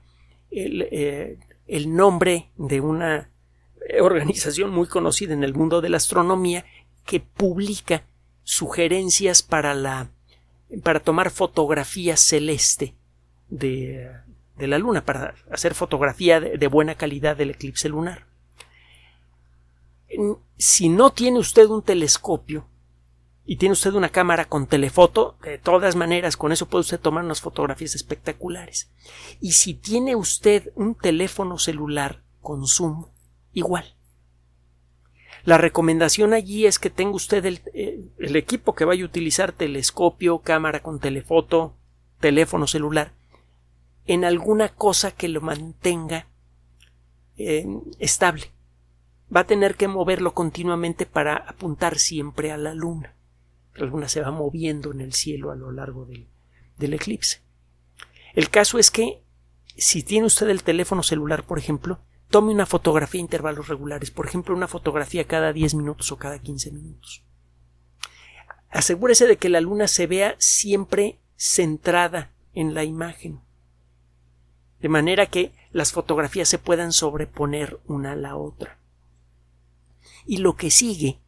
el, 0.50 0.82
eh, 0.92 1.38
el 1.66 1.94
nombre 1.94 2.50
de 2.58 2.82
una 2.82 3.30
organización 4.02 4.68
muy 4.68 4.86
conocida 4.86 5.32
en 5.32 5.42
el 5.42 5.54
mundo 5.54 5.80
de 5.80 5.88
la 5.88 5.96
astronomía 5.96 6.66
que 7.06 7.20
publica 7.20 8.04
sugerencias 8.44 9.42
para 9.42 9.72
la 9.72 10.10
para 10.82 11.00
tomar 11.00 11.30
fotografía 11.30 12.18
celeste 12.18 12.94
de, 13.52 14.10
de 14.56 14.66
la 14.66 14.78
luna, 14.78 15.04
para 15.04 15.34
hacer 15.50 15.74
fotografía 15.74 16.40
de, 16.40 16.66
buena 16.66 16.94
calidad 16.94 17.36
del 17.36 17.50
eclipse 17.50 17.88
lunar. 17.88 18.26
Si 20.56 20.88
no 20.88 21.10
tiene 21.10 21.38
usted 21.38 21.66
un 21.66 21.82
telescopio 21.82 22.66
y 23.44 23.56
tiene 23.56 23.72
usted 23.72 23.94
una 23.94 24.10
cámara 24.10 24.44
con 24.46 24.66
telefoto, 24.66 25.36
de 25.42 25.58
todas 25.58 25.96
maneras 25.96 26.36
con 26.36 26.52
eso 26.52 26.66
puede 26.66 26.82
usted 26.82 27.00
tomar 27.00 27.24
unas 27.24 27.40
fotografías 27.40 27.94
espectaculares. 27.94 28.90
Y 29.40 29.52
si 29.52 29.74
tiene 29.74 30.16
usted 30.16 30.70
un 30.74 30.94
teléfono 30.94 31.58
celular 31.58 32.22
con 32.40 32.66
zoom, 32.66 33.06
igual. 33.52 33.96
La 35.44 35.58
recomendación 35.58 36.34
allí 36.34 36.66
es 36.66 36.78
que 36.78 36.90
tenga 36.90 37.16
usted 37.16 37.44
el, 37.46 37.62
eh, 37.74 38.00
el, 38.18 38.36
equipo 38.36 38.74
que 38.74 38.84
vaya 38.84 39.02
a 39.02 39.06
utilizar, 39.06 39.50
telescopio, 39.50 40.38
cámara 40.38 40.82
con 40.82 41.00
telefoto, 41.00 41.74
teléfono 42.20 42.68
celular, 42.68 43.12
en 44.06 44.24
alguna 44.24 44.68
cosa 44.70 45.12
que 45.12 45.28
lo 45.28 45.40
mantenga 45.40 46.26
eh, 47.36 47.66
estable. 47.98 48.52
Va 49.34 49.40
a 49.40 49.46
tener 49.46 49.76
que 49.76 49.88
moverlo 49.88 50.34
continuamente 50.34 51.06
para 51.06 51.36
apuntar 51.36 51.98
siempre 51.98 52.52
a 52.52 52.56
la 52.56 52.74
luna. 52.74 53.14
La 53.74 53.86
luna 53.86 54.08
se 54.08 54.20
va 54.20 54.30
moviendo 54.30 54.92
en 54.92 55.00
el 55.00 55.14
cielo 55.14 55.50
a 55.50 55.56
lo 55.56 55.72
largo 55.72 56.04
del, 56.04 56.28
del 56.76 56.94
eclipse. 56.94 57.40
El 58.34 58.50
caso 58.50 58.78
es 58.78 58.90
que 58.90 59.22
si 59.76 60.02
tiene 60.02 60.26
usted 60.26 60.48
el 60.48 60.62
teléfono 60.62 61.02
celular, 61.02 61.44
por 61.44 61.58
ejemplo, 61.58 62.00
tome 62.28 62.52
una 62.52 62.66
fotografía 62.66 63.20
a 63.20 63.22
intervalos 63.22 63.68
regulares, 63.68 64.10
por 64.10 64.26
ejemplo, 64.26 64.54
una 64.54 64.68
fotografía 64.68 65.26
cada 65.26 65.52
10 65.52 65.74
minutos 65.74 66.12
o 66.12 66.16
cada 66.16 66.38
15 66.38 66.72
minutos. 66.72 67.24
Asegúrese 68.70 69.26
de 69.26 69.36
que 69.36 69.50
la 69.50 69.60
luna 69.60 69.86
se 69.86 70.06
vea 70.06 70.34
siempre 70.38 71.20
centrada 71.36 72.32
en 72.54 72.74
la 72.74 72.84
imagen, 72.84 73.40
de 74.82 74.88
manera 74.88 75.26
que 75.26 75.52
las 75.70 75.92
fotografías 75.92 76.48
se 76.48 76.58
puedan 76.58 76.92
sobreponer 76.92 77.78
una 77.86 78.12
a 78.12 78.16
la 78.16 78.36
otra. 78.36 78.78
Y 80.26 80.38
lo 80.38 80.56
que 80.56 80.70
sigue 80.70 81.20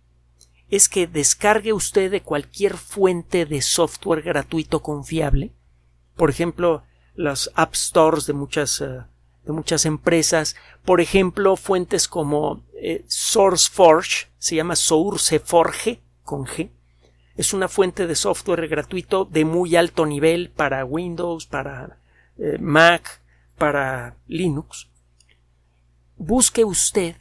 es 0.68 0.88
que 0.88 1.06
descargue 1.06 1.72
usted 1.72 2.10
de 2.10 2.22
cualquier 2.22 2.76
fuente 2.76 3.46
de 3.46 3.62
software 3.62 4.22
gratuito 4.22 4.82
confiable, 4.82 5.52
por 6.16 6.30
ejemplo, 6.30 6.82
las 7.14 7.50
App 7.54 7.74
Stores 7.74 8.26
de 8.26 8.32
muchas 8.32 8.80
eh, 8.80 9.02
de 9.44 9.52
muchas 9.52 9.84
empresas, 9.84 10.56
por 10.84 11.00
ejemplo, 11.00 11.56
fuentes 11.56 12.08
como 12.08 12.64
eh, 12.80 13.04
SourceForge, 13.06 14.28
se 14.38 14.56
llama 14.56 14.74
SourceForge 14.74 16.00
con 16.22 16.46
G, 16.46 16.70
es 17.36 17.52
una 17.52 17.68
fuente 17.68 18.06
de 18.06 18.14
software 18.14 18.68
gratuito 18.68 19.24
de 19.26 19.44
muy 19.44 19.76
alto 19.76 20.06
nivel 20.06 20.50
para 20.50 20.84
Windows, 20.84 21.46
para 21.46 21.98
eh, 22.38 22.58
Mac, 22.58 23.20
para 23.56 24.16
Linux. 24.26 24.88
Busque 26.16 26.64
usted 26.64 27.16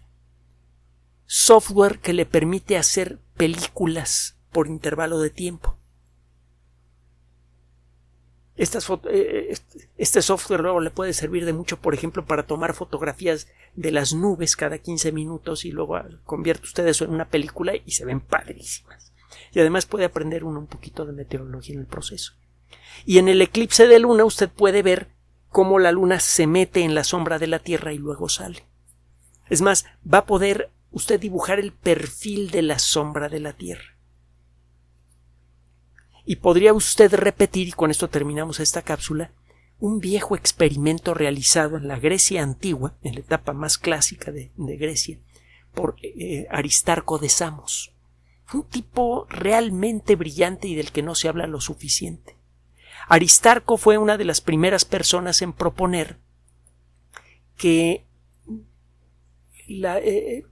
software 1.25 1.99
que 1.99 2.13
le 2.13 2.25
permite 2.25 2.77
hacer 2.77 3.19
películas 3.35 4.37
por 4.51 4.67
intervalo 4.67 5.19
de 5.19 5.29
tiempo. 5.29 5.77
Eh, 8.55 9.57
este 9.97 10.21
software 10.21 10.61
luego 10.61 10.79
le 10.79 10.91
puede 10.91 11.13
servir 11.13 11.45
de 11.45 11.53
mucho, 11.53 11.79
por 11.79 11.95
ejemplo, 11.95 12.23
para 12.25 12.45
tomar 12.45 12.75
fotografías 12.75 13.47
de 13.75 13.91
las 13.91 14.13
nubes 14.13 14.55
cada 14.55 14.77
15 14.77 15.11
minutos 15.11 15.65
y 15.65 15.71
luego 15.71 15.99
convierte 16.23 16.67
usted 16.67 16.87
eso 16.87 17.05
en 17.05 17.11
una 17.11 17.29
película 17.29 17.73
y 17.75 17.91
se 17.91 18.05
ven 18.05 18.21
padrísimas. 18.21 19.11
Y 19.53 19.59
además 19.59 19.87
puede 19.87 20.05
aprender 20.05 20.43
uno 20.43 20.59
un 20.59 20.67
poquito 20.67 21.05
de 21.05 21.13
meteorología 21.13 21.75
en 21.75 21.81
el 21.81 21.87
proceso. 21.87 22.33
Y 23.05 23.17
en 23.17 23.27
el 23.27 23.41
eclipse 23.41 23.87
de 23.87 23.99
luna 23.99 24.23
usted 24.23 24.49
puede 24.49 24.83
ver 24.83 25.09
cómo 25.53 25.79
la 25.79 25.93
luna 25.93 26.19
se 26.19 26.47
mete 26.47 26.81
en 26.81 26.95
la 26.95 27.05
sombra 27.05 27.39
de 27.39 27.47
la 27.47 27.59
Tierra 27.59 27.93
y 27.93 27.97
luego 27.99 28.27
sale. 28.27 28.65
Es 29.49 29.61
más, 29.61 29.85
va 30.11 30.17
a 30.17 30.25
poder 30.25 30.71
usted 30.91 31.19
dibujar 31.19 31.59
el 31.59 31.71
perfil 31.71 32.49
de 32.49 32.63
la 32.63 32.79
sombra 32.79 33.29
de 33.29 33.39
la 33.39 33.53
Tierra. 33.53 33.95
Y 36.25 36.37
podría 36.37 36.73
usted 36.73 37.13
repetir, 37.13 37.67
y 37.67 37.71
con 37.71 37.91
esto 37.91 38.09
terminamos 38.09 38.59
esta 38.59 38.81
cápsula, 38.81 39.31
un 39.79 39.99
viejo 39.99 40.35
experimento 40.35 41.13
realizado 41.13 41.77
en 41.77 41.87
la 41.87 41.99
Grecia 41.99 42.41
antigua, 42.41 42.95
en 43.03 43.13
la 43.13 43.19
etapa 43.19 43.53
más 43.53 43.77
clásica 43.77 44.31
de, 44.31 44.51
Grecia, 44.57 45.19
por 45.75 45.97
eh, 46.01 46.47
Aristarco 46.49 47.19
de 47.19 47.29
Samos. 47.29 47.93
Un 48.53 48.63
tipo 48.63 49.27
realmente 49.29 50.15
brillante 50.15 50.67
y 50.67 50.75
del 50.75 50.91
que 50.91 51.03
no 51.03 51.13
se 51.13 51.27
habla 51.27 51.45
lo 51.45 51.61
suficiente. 51.61 52.37
Aristarco 53.07 53.77
fue 53.77 53.97
una 53.97 54.17
de 54.17 54.25
las 54.25 54.41
primeras 54.41 54.85
personas 54.85 55.41
en 55.41 55.53
proponer 55.53 56.17
que 57.57 58.05
eh, 59.67 60.43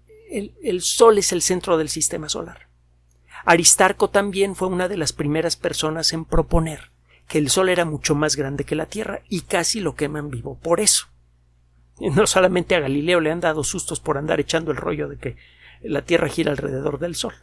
el 0.61 0.81
Sol 0.81 1.17
es 1.17 1.31
el 1.31 1.41
centro 1.41 1.77
del 1.77 1.89
sistema 1.89 2.29
solar. 2.29 2.69
Aristarco 3.45 4.09
también 4.09 4.55
fue 4.55 4.67
una 4.67 4.87
de 4.87 4.97
las 4.97 5.13
primeras 5.13 5.55
personas 5.55 6.13
en 6.13 6.25
proponer 6.25 6.91
que 7.27 7.37
el 7.37 7.49
Sol 7.49 7.69
era 7.69 7.85
mucho 7.85 8.13
más 8.13 8.35
grande 8.35 8.65
que 8.65 8.75
la 8.75 8.85
Tierra 8.85 9.21
y 9.29 9.41
casi 9.41 9.79
lo 9.79 9.95
queman 9.95 10.29
vivo 10.29 10.59
por 10.59 10.79
eso. 10.79 11.07
No 11.99 12.25
solamente 12.27 12.75
a 12.75 12.79
Galileo 12.79 13.19
le 13.19 13.31
han 13.31 13.39
dado 13.39 13.63
sustos 13.63 13.99
por 13.99 14.17
andar 14.17 14.39
echando 14.39 14.71
el 14.71 14.77
rollo 14.77 15.07
de 15.07 15.17
que 15.17 15.37
la 15.81 16.01
Tierra 16.01 16.27
gira 16.27 16.51
alrededor 16.51 16.99
del 16.99 17.15
Sol 17.15 17.33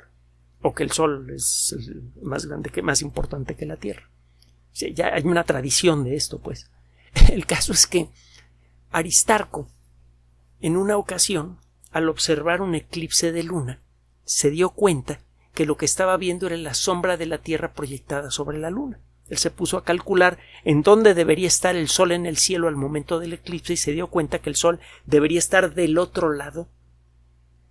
o 0.60 0.74
que 0.74 0.82
el 0.82 0.90
Sol 0.90 1.30
es 1.30 1.74
más 2.22 2.46
grande 2.46 2.70
que 2.70 2.82
más 2.82 3.02
importante 3.02 3.54
que 3.56 3.66
la 3.66 3.76
Tierra. 3.76 4.08
Ya 4.72 5.14
hay 5.14 5.24
una 5.24 5.44
tradición 5.44 6.04
de 6.04 6.16
esto, 6.16 6.40
pues. 6.40 6.70
El 7.32 7.46
caso 7.46 7.72
es 7.72 7.86
que 7.86 8.08
Aristarco, 8.90 9.68
en 10.60 10.76
una 10.76 10.96
ocasión, 10.96 11.58
al 11.90 12.08
observar 12.08 12.60
un 12.60 12.74
eclipse 12.74 13.32
de 13.32 13.42
luna, 13.42 13.82
se 14.24 14.50
dio 14.50 14.70
cuenta 14.70 15.20
que 15.58 15.66
lo 15.66 15.76
que 15.76 15.86
estaba 15.86 16.16
viendo 16.16 16.46
era 16.46 16.56
la 16.56 16.74
sombra 16.74 17.16
de 17.16 17.26
la 17.26 17.38
Tierra 17.38 17.72
proyectada 17.72 18.30
sobre 18.30 18.58
la 18.58 18.70
Luna. 18.70 19.00
Él 19.28 19.38
se 19.38 19.50
puso 19.50 19.76
a 19.76 19.84
calcular 19.84 20.38
en 20.64 20.82
dónde 20.82 21.14
debería 21.14 21.48
estar 21.48 21.74
el 21.74 21.88
Sol 21.88 22.12
en 22.12 22.26
el 22.26 22.36
cielo 22.36 22.68
al 22.68 22.76
momento 22.76 23.18
del 23.18 23.32
eclipse 23.32 23.72
y 23.72 23.76
se 23.76 23.90
dio 23.90 24.06
cuenta 24.06 24.38
que 24.38 24.50
el 24.50 24.56
Sol 24.56 24.78
debería 25.04 25.40
estar 25.40 25.74
del 25.74 25.98
otro 25.98 26.32
lado 26.32 26.68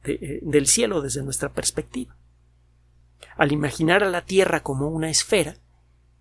eh, 0.04 0.40
del 0.42 0.68
cielo 0.68 1.02
desde 1.02 1.24
nuestra 1.24 1.54
perspectiva. 1.54 2.18
Al 3.38 3.54
imaginar 3.54 4.04
a 4.04 4.10
la 4.10 4.26
Tierra 4.26 4.62
como 4.62 4.90
una 4.90 5.10
esfera, 5.10 5.56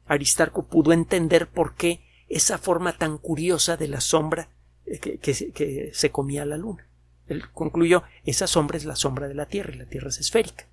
Aristarco 0.06 0.66
pudo 0.66 0.92
entender 0.92 1.48
por 1.48 1.74
qué 1.74 2.00
esa 2.28 2.58
forma 2.58 2.96
tan 2.96 3.18
curiosa 3.18 3.76
de 3.76 3.88
la 3.88 4.00
sombra 4.00 4.48
eh, 4.86 4.98
que, 4.98 5.90
se 5.92 6.10
comía 6.10 6.44
la 6.44 6.56
Luna. 6.56 6.88
Él 7.26 7.50
concluyó 7.50 8.04
esa 8.24 8.46
sombra 8.46 8.76
es 8.76 8.84
la 8.84 8.96
sombra 8.96 9.28
de 9.28 9.34
la 9.34 9.46
Tierra 9.46 9.74
y 9.74 9.78
la 9.78 9.86
Tierra 9.86 10.08
es 10.08 10.18
esférica 10.18 10.66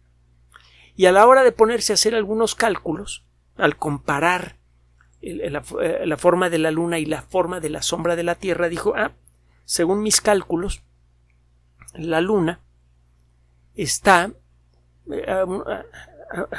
y 0.95 1.05
a 1.05 1.11
la 1.11 1.27
hora 1.27 1.43
de 1.43 1.51
ponerse 1.51 1.93
a 1.93 1.95
hacer 1.95 2.15
algunos 2.15 2.55
cálculos, 2.55 3.25
al 3.55 3.77
comparar 3.77 4.57
eh, 5.21 5.49
la, 5.49 6.17
forma 6.17 6.49
de 6.49 6.59
la 6.59 6.71
luna 6.71 6.99
y 6.99 7.05
la 7.05 7.21
forma 7.21 7.59
de 7.59 7.69
la 7.69 7.81
sombra 7.81 8.15
de 8.15 8.23
la 8.23 8.35
Tierra, 8.35 8.69
dijo, 8.69 8.93
ah, 8.95 9.13
según 9.65 10.01
mis 10.01 10.21
cálculos, 10.21 10.83
la 11.93 12.21
luna 12.21 12.61
está 13.75 14.33
eh, 15.11 15.25
a 15.29 15.45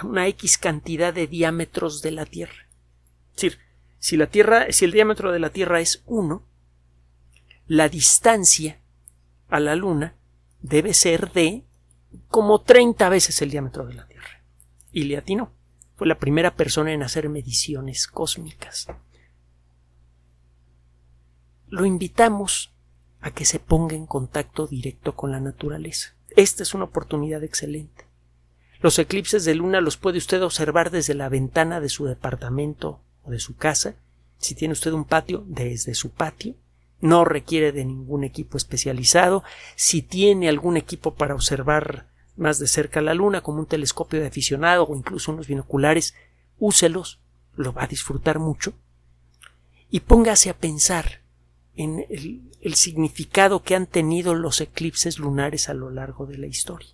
una 0.05 0.27
X 0.29 0.59
cantidad 0.59 1.13
de 1.13 1.27
diámetros 1.27 2.03
de 2.03 2.11
la 2.11 2.27
Tierra. 2.27 2.64
Es 3.35 3.43
decir, 3.43 3.59
si 3.99 4.17
la 4.17 4.27
Tierra, 4.27 4.67
si 4.71 4.85
el 4.85 4.93
diámetro 4.93 5.33
de 5.33 5.39
la 5.39 5.51
Tierra 5.51 5.81
es 5.81 6.03
1, 6.07 6.47
la 7.67 7.89
distancia 7.89 8.81
a 9.49 9.61
la 9.61 9.75
Luna 9.75 10.15
debe 10.61 10.95
ser 10.95 11.33
de 11.33 11.65
como 12.29 12.61
30 12.61 13.09
veces 13.09 13.41
el 13.43 13.51
diámetro 13.51 13.87
de 13.87 13.95
la 13.95 14.07
Tierra 14.07 14.43
y 14.93 15.05
le 15.05 15.17
atinó. 15.17 15.53
Fue 15.97 16.07
la 16.07 16.19
primera 16.19 16.55
persona 16.55 16.93
en 16.93 17.03
hacer 17.03 17.29
mediciones 17.29 18.07
cósmicas. 18.07 18.87
Lo 21.69 21.85
invitamos 21.85 22.73
a 23.21 23.31
que 23.31 23.45
se 23.45 23.59
ponga 23.59 23.97
en 23.97 24.07
contacto 24.07 24.67
directo 24.67 25.17
con 25.17 25.33
la 25.33 25.41
naturaleza. 25.41 26.15
Esta 26.37 26.63
es 26.63 26.75
una 26.75 26.85
oportunidad 26.85 27.43
excelente. 27.43 28.07
Los 28.81 28.99
eclipses 28.99 29.45
de 29.45 29.55
luna 29.55 29.81
los 29.81 29.97
puede 29.97 30.19
usted 30.19 30.43
observar 30.43 30.91
desde 30.91 31.15
la 31.15 31.29
ventana 31.29 31.81
de 31.81 31.89
su 31.89 32.05
departamento 32.05 33.01
de 33.27 33.39
su 33.39 33.57
casa, 33.57 33.95
si 34.39 34.55
tiene 34.55 34.73
usted 34.73 34.93
un 34.93 35.05
patio, 35.05 35.45
desde 35.47 35.95
su 35.95 36.11
patio, 36.11 36.55
no 37.01 37.25
requiere 37.25 37.73
de 37.73 37.85
ningún 37.85 38.25
equipo 38.25 38.57
especializado. 38.57 39.43
Si 39.77 40.03
tiene 40.03 40.49
algún 40.49 40.77
equipo 40.77 41.15
para 41.15 41.35
observar 41.35 42.09
más 42.37 42.59
de 42.59 42.67
cerca 42.67 43.01
la 43.01 43.15
Luna, 43.15 43.43
como 43.43 43.61
un 43.61 43.67
telescopio 43.67 44.21
de 44.21 44.27
aficionado 44.27 44.85
o 44.85 44.97
incluso 44.97 45.33
unos 45.33 45.47
binoculares, 45.47 46.15
úselos, 46.59 47.21
lo 47.57 47.73
va 47.73 47.85
a 47.85 47.89
disfrutar 47.89 48.39
mucho. 48.39 48.75
Y 49.91 50.01
póngase 50.01 50.51
a 50.51 50.57
pensar 50.57 51.21
en 51.77 52.07
el, 52.09 52.75
significado 52.75 53.63
que 53.63 53.75
han 53.75 53.87
tenido 53.87 54.35
los 54.35 54.61
eclipses 54.61 55.19
lunares 55.19 55.69
a 55.69 55.75
lo 55.75 55.91
largo 55.91 56.27
de 56.27 56.39
la 56.39 56.47
historia. 56.47 56.89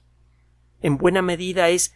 En 0.83 0.97
buena 0.97 1.23
medida 1.23 1.69
es 1.69 1.95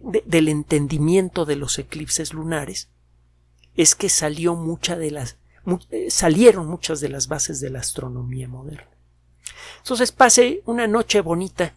del 0.00 0.48
entendimiento 0.48 1.44
de 1.44 1.56
los 1.56 1.78
eclipses 1.78 2.32
lunares, 2.32 2.88
es 3.76 3.94
que 3.94 4.08
salió 4.08 4.54
mucha 4.54 4.96
de 4.96 5.10
las 5.10 5.40
eh, 5.90 6.10
salieron 6.10 6.66
muchas 6.66 7.00
de 7.00 7.08
las 7.08 7.28
bases 7.28 7.60
de 7.60 7.70
la 7.70 7.78
astronomía 7.80 8.48
moderna. 8.48 8.88
Entonces 9.78 10.12
pase 10.12 10.62
una 10.66 10.86
noche 10.86 11.20
bonita. 11.20 11.74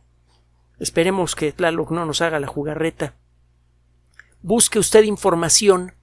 Esperemos 0.79 1.35
que 1.35 1.51
Tlaloc 1.51 1.91
no 1.91 2.05
nos 2.05 2.21
haga 2.21 2.39
la 2.39 2.47
jugarreta. 2.47 3.15
Busque 4.41 4.79
usted 4.79 5.03
información 5.03 5.93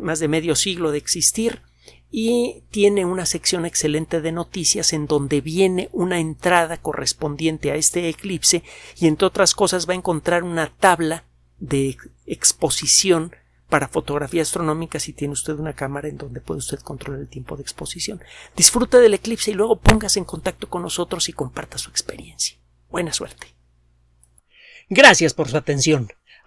más 0.00 0.18
de 0.18 0.28
medio 0.28 0.54
siglo 0.54 0.90
de 0.90 0.98
existir 0.98 1.62
y 2.10 2.62
tiene 2.70 3.04
una 3.04 3.26
sección 3.26 3.66
excelente 3.66 4.20
de 4.20 4.32
noticias 4.32 4.92
en 4.92 5.06
donde 5.06 5.40
viene 5.40 5.88
una 5.92 6.20
entrada 6.20 6.78
correspondiente 6.78 7.70
a 7.70 7.76
este 7.76 8.08
eclipse 8.08 8.62
y 8.96 9.06
entre 9.06 9.26
otras 9.26 9.54
cosas 9.54 9.88
va 9.88 9.92
a 9.92 9.96
encontrar 9.96 10.42
una 10.42 10.70
tabla 10.70 11.24
de 11.58 11.96
exposición 12.26 13.32
para 13.68 13.88
fotografía 13.88 14.40
astronómica 14.40 14.98
si 14.98 15.12
tiene 15.12 15.32
usted 15.32 15.54
una 15.54 15.74
cámara 15.74 16.08
en 16.08 16.16
donde 16.16 16.40
puede 16.40 16.58
usted 16.58 16.78
controlar 16.80 17.20
el 17.20 17.28
tiempo 17.28 17.56
de 17.56 17.62
exposición. 17.62 18.20
Disfrute 18.56 18.98
del 18.98 19.14
eclipse 19.14 19.50
y 19.50 19.54
luego 19.54 19.76
póngase 19.76 20.18
en 20.18 20.24
contacto 20.24 20.70
con 20.70 20.82
nosotros 20.82 21.28
y 21.28 21.34
comparta 21.34 21.76
su 21.76 21.90
experiencia. 21.90 22.56
Buena 22.90 23.12
suerte. 23.12 23.54
Gracias 24.88 25.34
por 25.34 25.48
su 25.50 25.58
atención. 25.58 26.08